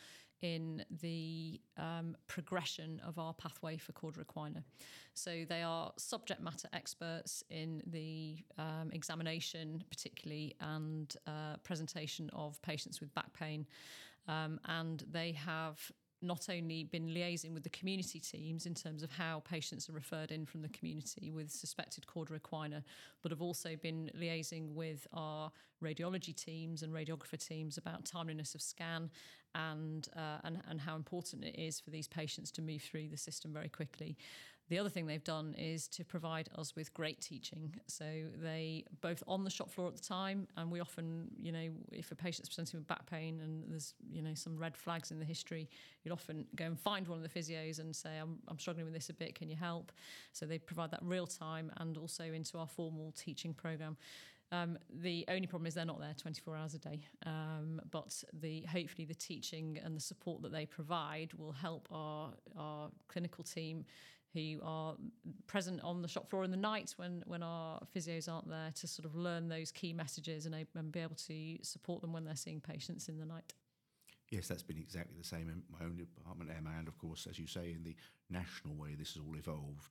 in 0.41 0.83
the 1.01 1.61
um, 1.77 2.15
progression 2.27 3.01
of 3.05 3.19
our 3.19 3.33
pathway 3.33 3.77
for 3.77 3.93
equina. 3.93 4.63
So 5.13 5.45
they 5.47 5.61
are 5.61 5.91
subject 5.97 6.41
matter 6.41 6.69
experts 6.73 7.43
in 7.49 7.81
the 7.85 8.37
um, 8.57 8.89
examination, 8.91 9.83
particularly, 9.89 10.55
and 10.59 11.15
uh, 11.27 11.57
presentation 11.63 12.29
of 12.33 12.61
patients 12.61 12.99
with 13.01 13.13
back 13.13 13.31
pain. 13.33 13.65
Um, 14.27 14.59
and 14.65 15.03
they 15.11 15.31
have 15.33 15.91
not 16.21 16.47
only 16.49 16.83
been 16.83 17.07
liaising 17.07 17.53
with 17.53 17.63
the 17.63 17.69
community 17.69 18.19
teams 18.19 18.65
in 18.65 18.73
terms 18.73 19.03
of 19.03 19.11
how 19.11 19.41
patients 19.49 19.89
are 19.89 19.93
referred 19.93 20.31
in 20.31 20.45
from 20.45 20.61
the 20.61 20.69
community 20.69 21.31
with 21.31 21.49
suspected 21.49 22.05
cauda 22.05 22.39
equina, 22.39 22.83
but 23.21 23.31
have 23.31 23.41
also 23.41 23.75
been 23.75 24.11
liaising 24.19 24.73
with 24.73 25.07
our 25.13 25.51
radiology 25.83 26.35
teams 26.35 26.83
and 26.83 26.93
radiographer 26.93 27.37
teams 27.37 27.77
about 27.77 28.05
timeliness 28.05 28.53
of 28.53 28.61
scan 28.61 29.09
and, 29.55 30.07
uh, 30.15 30.37
and, 30.43 30.61
and 30.69 30.79
how 30.79 30.95
important 30.95 31.43
it 31.43 31.59
is 31.59 31.79
for 31.79 31.89
these 31.89 32.07
patients 32.07 32.51
to 32.51 32.61
move 32.61 32.81
through 32.81 33.09
the 33.09 33.17
system 33.17 33.51
very 33.51 33.69
quickly. 33.69 34.15
The 34.71 34.79
other 34.79 34.87
thing 34.87 35.05
they've 35.05 35.21
done 35.21 35.53
is 35.57 35.89
to 35.89 36.05
provide 36.05 36.47
us 36.55 36.77
with 36.77 36.93
great 36.93 37.19
teaching. 37.19 37.75
So 37.87 38.05
they 38.41 38.85
both 39.01 39.21
on 39.27 39.43
the 39.43 39.49
shop 39.49 39.69
floor 39.69 39.89
at 39.89 39.97
the 39.97 40.01
time, 40.01 40.47
and 40.55 40.71
we 40.71 40.79
often, 40.79 41.27
you 41.37 41.51
know, 41.51 41.67
if 41.91 42.09
a 42.13 42.15
patient's 42.15 42.47
presenting 42.47 42.79
with 42.79 42.87
back 42.87 43.05
pain 43.05 43.41
and 43.43 43.65
there's, 43.69 43.95
you 44.09 44.21
know, 44.21 44.33
some 44.33 44.57
red 44.57 44.77
flags 44.77 45.11
in 45.11 45.19
the 45.19 45.25
history, 45.25 45.67
you'd 46.05 46.13
often 46.13 46.45
go 46.55 46.63
and 46.63 46.79
find 46.79 47.05
one 47.09 47.21
of 47.21 47.23
the 47.29 47.37
physios 47.37 47.79
and 47.79 47.93
say, 47.93 48.17
I'm, 48.17 48.39
I'm 48.47 48.57
struggling 48.57 48.85
with 48.85 48.93
this 48.93 49.09
a 49.09 49.13
bit, 49.13 49.35
can 49.35 49.49
you 49.49 49.57
help? 49.57 49.91
So 50.31 50.45
they 50.45 50.57
provide 50.57 50.91
that 50.91 51.03
real 51.03 51.27
time 51.27 51.69
and 51.75 51.97
also 51.97 52.23
into 52.23 52.57
our 52.57 52.67
formal 52.67 53.11
teaching 53.11 53.53
program. 53.53 53.97
Um, 54.53 54.77
the 55.01 55.25
only 55.27 55.47
problem 55.47 55.67
is 55.67 55.73
they're 55.73 55.83
not 55.83 55.99
there 55.99 56.15
24 56.17 56.55
hours 56.55 56.75
a 56.75 56.79
day. 56.79 57.01
Um, 57.25 57.81
but 57.91 58.23
the 58.31 58.61
hopefully 58.71 59.03
the 59.03 59.15
teaching 59.15 59.79
and 59.83 59.97
the 59.97 60.01
support 60.01 60.41
that 60.43 60.53
they 60.53 60.65
provide 60.65 61.33
will 61.33 61.51
help 61.51 61.89
our 61.91 62.31
our 62.57 62.89
clinical 63.09 63.43
team 63.43 63.85
who 64.33 64.59
are 64.63 64.95
present 65.47 65.81
on 65.81 66.01
the 66.01 66.07
shop 66.07 66.29
floor 66.29 66.43
in 66.43 66.51
the 66.51 66.57
night 66.57 66.93
when, 66.97 67.23
when 67.27 67.43
our 67.43 67.79
physios 67.95 68.31
aren't 68.31 68.49
there 68.49 68.71
to 68.75 68.87
sort 68.87 69.05
of 69.05 69.15
learn 69.15 69.49
those 69.49 69.71
key 69.71 69.93
messages 69.93 70.45
and, 70.45 70.55
and 70.75 70.91
be 70.91 70.99
able 70.99 71.15
to 71.15 71.57
support 71.61 72.01
them 72.01 72.13
when 72.13 72.23
they're 72.23 72.35
seeing 72.35 72.61
patients 72.61 73.09
in 73.09 73.17
the 73.17 73.25
night. 73.25 73.53
Yes, 74.29 74.47
that's 74.47 74.63
been 74.63 74.77
exactly 74.77 75.15
the 75.17 75.27
same 75.27 75.49
in 75.49 75.61
my 75.69 75.85
own 75.85 75.97
department, 75.97 76.49
Emma, 76.55 76.71
and 76.79 76.87
of 76.87 76.97
course, 76.97 77.27
as 77.29 77.37
you 77.37 77.47
say, 77.47 77.73
in 77.73 77.83
the 77.83 77.95
national 78.29 78.75
way, 78.75 78.95
this 78.97 79.13
has 79.15 79.23
all 79.27 79.35
evolved. 79.35 79.89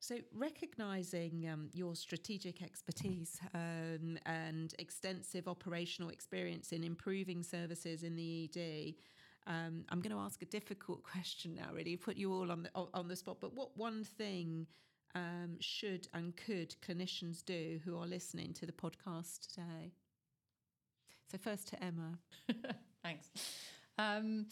So, 0.00 0.16
recognising 0.34 1.48
um, 1.50 1.70
your 1.72 1.94
strategic 1.94 2.62
expertise 2.62 3.40
um, 3.54 4.18
and 4.26 4.74
extensive 4.78 5.48
operational 5.48 6.10
experience 6.10 6.72
in 6.72 6.84
improving 6.84 7.42
services 7.42 8.02
in 8.02 8.14
the 8.14 8.44
ED, 8.44 8.94
um, 9.46 9.84
I'm 9.88 10.00
going 10.00 10.14
to 10.14 10.20
ask 10.20 10.42
a 10.42 10.46
difficult 10.46 11.02
question 11.12 11.54
now. 11.54 11.68
Really, 11.72 11.96
put 11.96 12.16
you 12.16 12.32
all 12.32 12.50
on 12.50 12.64
the 12.64 12.70
on 12.74 13.08
the 13.08 13.16
spot. 13.16 13.38
But 13.40 13.54
what 13.54 13.76
one 13.76 14.04
thing 14.04 14.66
um, 15.14 15.56
should 15.60 16.08
and 16.14 16.36
could 16.36 16.74
clinicians 16.86 17.44
do 17.44 17.80
who 17.84 17.98
are 17.98 18.06
listening 18.06 18.52
to 18.54 18.66
the 18.66 18.72
podcast 18.72 19.52
today? 19.54 19.92
So 21.30 21.38
first 21.38 21.68
to 21.68 21.82
Emma. 21.82 22.18
Thanks. 23.02 23.30
Um, 23.98 24.46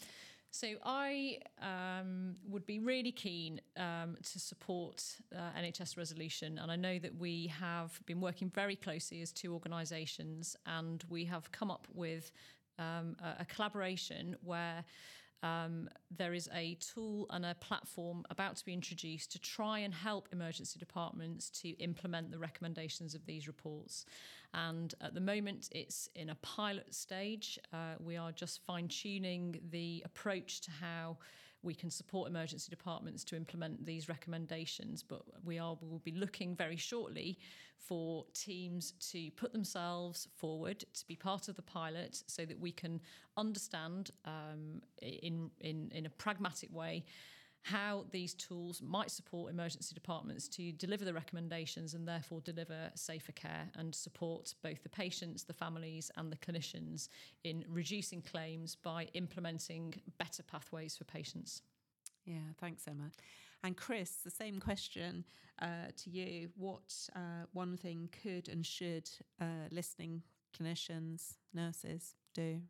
so 0.51 0.67
I 0.85 1.39
um, 1.61 2.35
would 2.47 2.65
be 2.65 2.79
really 2.79 3.11
keen 3.11 3.59
um, 3.75 4.15
to 4.23 4.39
support 4.39 5.03
uh, 5.35 5.59
NHS 5.59 5.97
resolution, 5.97 6.57
and 6.57 6.71
I 6.71 6.77
know 6.77 6.97
that 6.99 7.13
we 7.13 7.47
have 7.47 7.99
been 8.05 8.21
working 8.21 8.49
very 8.49 8.77
closely 8.77 9.21
as 9.21 9.33
two 9.33 9.53
organisations, 9.53 10.55
and 10.65 11.03
we 11.09 11.25
have 11.25 11.51
come 11.51 11.69
up 11.69 11.89
with 11.93 12.31
um, 12.79 13.15
a, 13.19 13.41
a 13.41 13.45
collaboration 13.45 14.35
where 14.43 14.83
um, 15.43 15.89
there 16.09 16.33
is 16.33 16.49
a 16.53 16.75
tool 16.75 17.27
and 17.29 17.45
a 17.45 17.55
platform 17.55 18.23
about 18.29 18.55
to 18.55 18.65
be 18.65 18.73
introduced 18.73 19.31
to 19.33 19.39
try 19.39 19.79
and 19.79 19.93
help 19.93 20.27
emergency 20.31 20.79
departments 20.79 21.49
to 21.61 21.69
implement 21.77 22.31
the 22.31 22.39
recommendations 22.39 23.13
of 23.13 23.25
these 23.25 23.47
reports. 23.47 24.05
And 24.53 24.95
at 25.01 25.13
the 25.13 25.21
moment, 25.21 25.69
it's 25.71 26.09
in 26.15 26.29
a 26.29 26.35
pilot 26.35 26.95
stage. 26.95 27.59
Uh, 27.73 27.95
we 27.99 28.17
are 28.17 28.31
just 28.31 28.61
fine 28.65 28.87
tuning 28.87 29.59
the 29.69 30.01
approach 30.05 30.61
to 30.61 30.71
how 30.71 31.17
we 31.65 31.73
can 31.73 31.89
support 31.89 32.29
emergency 32.29 32.69
departments 32.69 33.23
to 33.25 33.35
implement 33.35 33.85
these 33.85 34.07
recommendations. 34.07 35.03
But 35.03 35.23
we 35.43 35.59
are 35.59 35.77
will 35.81 35.99
be 35.99 36.11
looking 36.11 36.55
very 36.55 36.77
shortly 36.77 37.39
for 37.77 38.25
teams 38.33 38.93
to 39.11 39.29
put 39.31 39.51
themselves 39.51 40.27
forward 40.35 40.79
to 40.93 41.07
be 41.07 41.15
part 41.15 41.49
of 41.49 41.55
the 41.55 41.61
pilot, 41.61 42.23
so 42.27 42.45
that 42.45 42.59
we 42.59 42.71
can 42.71 43.01
understand 43.35 44.11
um, 44.25 44.81
in 45.01 45.49
in 45.59 45.91
in 45.93 46.05
a 46.05 46.09
pragmatic 46.09 46.73
way 46.73 47.03
how 47.65 48.05
these 48.11 48.35
tools 48.35 48.79
might 48.79 49.09
support 49.09 49.51
emergency 49.51 49.95
departments 49.95 50.47
to 50.47 50.71
deliver 50.73 51.03
the 51.03 51.13
recommendations 51.13 51.95
and 51.95 52.07
therefore 52.07 52.39
deliver 52.41 52.91
safer 52.93 53.31
care 53.31 53.67
and 53.75 53.93
support 53.95 54.53
both 54.61 54.83
the 54.83 54.89
patients, 54.89 55.43
the 55.43 55.53
families, 55.53 56.11
and 56.15 56.31
the 56.31 56.35
clinicians 56.37 57.09
in 57.43 57.65
reducing 57.67 58.21
claims 58.21 58.75
by 58.75 59.07
implementing 59.15 59.95
better 60.19 60.43
pathways 60.43 60.95
for 60.95 61.05
patients. 61.05 61.63
Yeah, 62.23 62.53
thanks, 62.59 62.83
Emma. 62.87 63.09
And 63.63 63.75
Chris, 63.75 64.11
the 64.23 64.29
same 64.29 64.59
question 64.59 65.25
uh, 65.59 65.89
to 66.03 66.09
you. 66.11 66.49
What 66.57 66.93
uh, 67.15 67.47
one 67.53 67.77
thing 67.77 68.09
could 68.21 68.47
and 68.47 68.63
should 68.63 69.09
uh, 69.41 69.69
listening 69.71 70.21
clinicians, 70.55 71.33
nurses 71.51 72.13
do? 72.35 72.61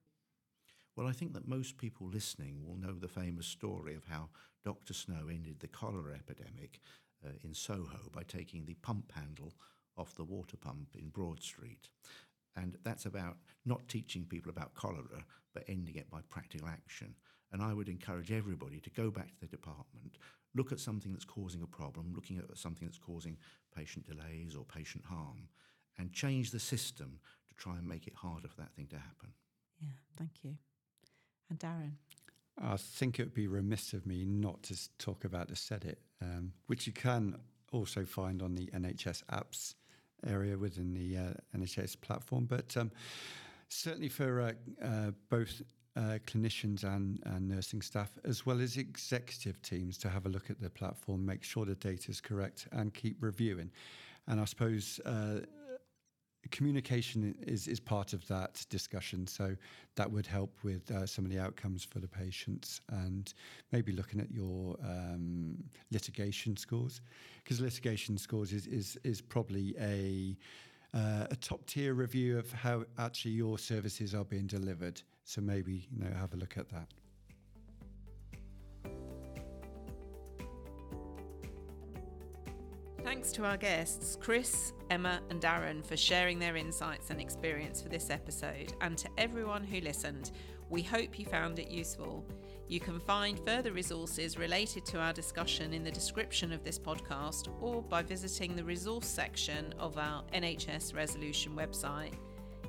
Well, 0.96 1.08
I 1.08 1.12
think 1.12 1.34
that 1.34 1.48
most 1.48 1.78
people 1.78 2.08
listening 2.08 2.66
will 2.66 2.78
know 2.78 2.93
the 2.93 3.08
famous 3.08 3.46
story 3.46 3.96
of 3.96 4.06
how 4.06 4.30
Dr. 4.64 4.93
Snow 4.93 5.28
ended 5.30 5.60
the 5.60 5.68
cholera 5.68 6.16
epidemic 6.16 6.80
uh, 7.26 7.32
in 7.43 7.54
Soho 7.54 8.10
by 8.14 8.24
taking 8.24 8.66
the 8.66 8.76
pump 8.76 9.12
handle 9.12 9.54
off 9.98 10.16
the 10.16 10.24
water 10.24 10.56
pump 10.56 10.96
in 10.98 11.10
Broad 11.10 11.41
Street. 11.43 11.89
And 12.56 12.78
that's 12.84 13.06
about 13.06 13.38
not 13.66 13.88
teaching 13.89 14.26
people 14.26 14.50
about 14.50 14.74
cholera, 14.74 15.26
but 15.54 15.66
ending 15.68 15.96
it 15.96 16.10
by 16.10 16.20
practical 16.30 16.70
action. 16.70 17.14
And 17.52 17.62
I 17.62 17.74
would 17.74 17.89
encourage 17.89 18.32
everybody 18.32 18.80
to 18.80 18.89
go 18.89 19.12
back 19.12 19.34
to 19.34 19.39
their 19.41 19.50
department, 19.50 20.18
look 20.56 20.72
at 20.72 20.80
something 20.80 21.12
that's 21.12 21.26
causing 21.26 21.62
a 21.62 21.68
problem, 21.68 22.14
looking 22.16 22.38
at 22.38 22.58
something 22.58 22.88
that's 22.88 22.98
causing 22.98 23.38
patient 23.76 24.06
delays 24.06 24.56
or 24.56 24.64
patient 24.64 25.04
harm, 25.06 25.50
and 25.98 26.14
change 26.14 26.52
the 26.52 26.60
system 26.60 27.20
to 27.50 27.56
try 27.56 27.78
and 27.78 27.88
make 27.88 28.08
it 28.08 28.16
harder 28.16 28.48
for 28.48 28.58
that 28.58 28.74
thing 28.74 28.88
to 28.88 28.98
happen. 28.98 29.34
Yeah, 29.82 29.89
thank 30.18 30.43
you. 30.43 30.56
And 31.50 31.60
Darren? 31.60 31.91
I 32.62 32.78
think 32.78 33.20
it 33.20 33.24
would 33.24 33.34
be 33.34 33.48
remiss 33.48 33.93
of 33.93 34.06
me 34.06 34.26
not 34.26 34.64
to 34.64 34.78
talk 34.98 35.26
about 35.26 35.50
the 35.50 35.56
SEDIT, 35.56 35.98
um, 36.22 36.54
which 36.68 36.88
you 36.88 36.93
can 36.93 37.38
also 37.72 38.06
find 38.06 38.41
on 38.41 38.56
the 38.56 38.68
NHS 38.68 39.24
apps 39.26 39.76
area 40.26 40.58
within 40.58 40.93
the 40.93 41.18
uh, 41.18 41.34
NHS 41.58 42.00
platform. 42.00 42.46
But 42.46 42.76
um, 42.78 42.91
certainly 43.68 44.10
for 44.10 44.41
uh, 44.41 44.52
uh, 44.84 45.12
both 45.30 45.62
uh, 45.98 46.20
clinicians 46.26 46.84
and, 46.84 47.20
and, 47.26 47.48
nursing 47.48 47.82
staff, 47.82 48.12
as 48.24 48.46
well 48.46 48.60
as 48.60 48.78
executive 48.78 49.62
teams, 49.62 49.98
to 49.98 50.10
have 50.10 50.26
a 50.26 50.30
look 50.30 50.50
at 50.50 50.62
the 50.62 50.70
platform, 50.70 51.26
make 51.26 51.43
sure 51.43 51.66
the 51.66 51.76
data 51.76 52.12
is 52.12 52.20
correct, 52.20 52.68
and 52.72 52.93
keep 52.93 53.18
reviewing. 53.22 53.72
And 54.28 54.41
I 54.41 54.46
suppose 54.46 55.00
uh, 55.06 55.41
communication 56.52 57.36
is, 57.41 57.68
is 57.68 57.80
part 57.80 58.14
of 58.14 58.28
that 58.28 58.66
discussion. 58.70 59.28
So 59.28 59.56
that 59.96 60.12
would 60.12 60.28
help 60.28 60.58
with 60.64 60.89
uh, 60.91 61.06
some 61.06 61.26
of 61.26 61.32
the 61.32 61.39
outcomes 61.39 61.84
for 61.84 62.00
the 62.00 62.08
patients 62.08 62.82
and 62.89 63.34
maybe 63.72 63.91
looking 63.91 64.20
at 64.20 64.32
your 64.32 64.76
um, 64.84 65.64
litigation 65.91 66.58
scores 66.58 67.02
because 67.43 67.62
litigation 67.62 68.18
scores 68.18 68.52
is, 68.52 68.68
is, 68.68 68.98
is 69.04 69.22
probably 69.22 69.76
a, 69.80 70.38
uh, 70.98 71.28
a 71.30 71.36
top 71.36 71.66
tier 71.66 71.93
review 71.93 72.38
of 72.38 72.52
how 72.52 72.84
actually 72.98 73.32
your 73.32 73.58
services 73.58 74.14
are 74.14 74.26
being 74.26 74.48
delivered. 74.48 75.02
So 75.24 75.41
maybe 75.41 75.88
you 75.91 76.04
know 76.04 76.16
have 76.16 76.34
a 76.34 76.38
look 76.38 76.58
at 76.58 76.70
that. 76.70 76.88
Thanks 83.16 83.32
to 83.32 83.45
our 83.45 83.55
guests, 83.55 84.18
Chris, 84.20 84.74
Emma, 84.89 85.22
and 85.30 85.39
Darren, 85.39 85.86
for 85.86 85.95
sharing 85.95 86.38
their 86.38 86.57
insights 86.57 87.11
and 87.11 87.22
experience 87.22 87.82
for 87.82 87.88
this 87.88 88.09
episode, 88.09 88.74
and 88.82 88.97
to 88.97 89.07
everyone 89.18 89.63
who 89.63 89.80
listened. 89.80 90.32
We 90.70 90.82
hope 90.82 91.18
you 91.18 91.26
found 91.26 91.57
it 91.57 91.70
useful. 91.72 92.26
You 92.68 92.82
can 92.82 92.99
find 92.99 93.39
further 93.39 93.72
resources 93.72 94.38
related 94.38 94.86
to 94.88 94.99
our 94.99 95.13
discussion 95.13 95.74
in 95.74 95.82
the 95.82 95.91
description 95.91 96.51
of 96.51 96.66
this 96.66 96.78
podcast 96.78 97.47
or 97.61 97.82
by 97.82 98.03
visiting 98.03 98.53
the 98.53 98.66
resource 98.66 99.07
section 99.07 99.74
of 99.80 99.97
our 99.97 100.22
NHS 100.34 100.93
Resolution 100.93 101.53
website. 101.55 102.16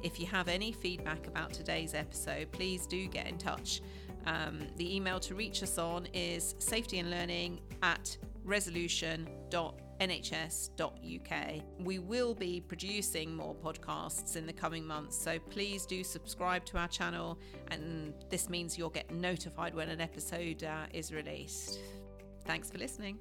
If 0.05 0.20
you 0.20 0.26
have 0.26 0.47
any 0.47 0.70
feedback 0.70 1.26
about 1.26 1.53
today's 1.53 1.92
episode, 1.92 2.53
please 2.53 2.86
do 2.86 3.09
get 3.09 3.26
in 3.26 3.36
touch. 3.36 3.82
Um, 4.26 4.61
the 4.76 4.94
email 4.94 5.18
to 5.20 5.34
reach 5.34 5.64
us 5.64 5.76
on 5.76 6.07
is 6.14 6.55
safetyandlearning 6.61 7.59
at 7.82 8.16
resolution.nhs.uk. 10.01 11.62
We 11.80 11.99
will 11.99 12.34
be 12.34 12.61
producing 12.61 13.34
more 13.34 13.55
podcasts 13.55 14.36
in 14.36 14.47
the 14.47 14.53
coming 14.53 14.86
months, 14.86 15.16
so 15.16 15.38
please 15.38 15.86
do 15.86 16.05
subscribe 16.05 16.64
to 16.66 16.78
our 16.78 16.88
channel, 16.88 17.38
and 17.68 18.14
this 18.30 18.49
means 18.49 18.76
you'll 18.76 18.90
get 18.90 19.11
notified 19.11 19.74
when 19.74 19.88
an 19.88 20.01
episode 20.01 20.64
uh, 20.64 20.86
is 20.92 21.12
released. 21.12 21.78
Thanks 22.44 22.70
for 22.70 22.78
listening. 22.78 23.18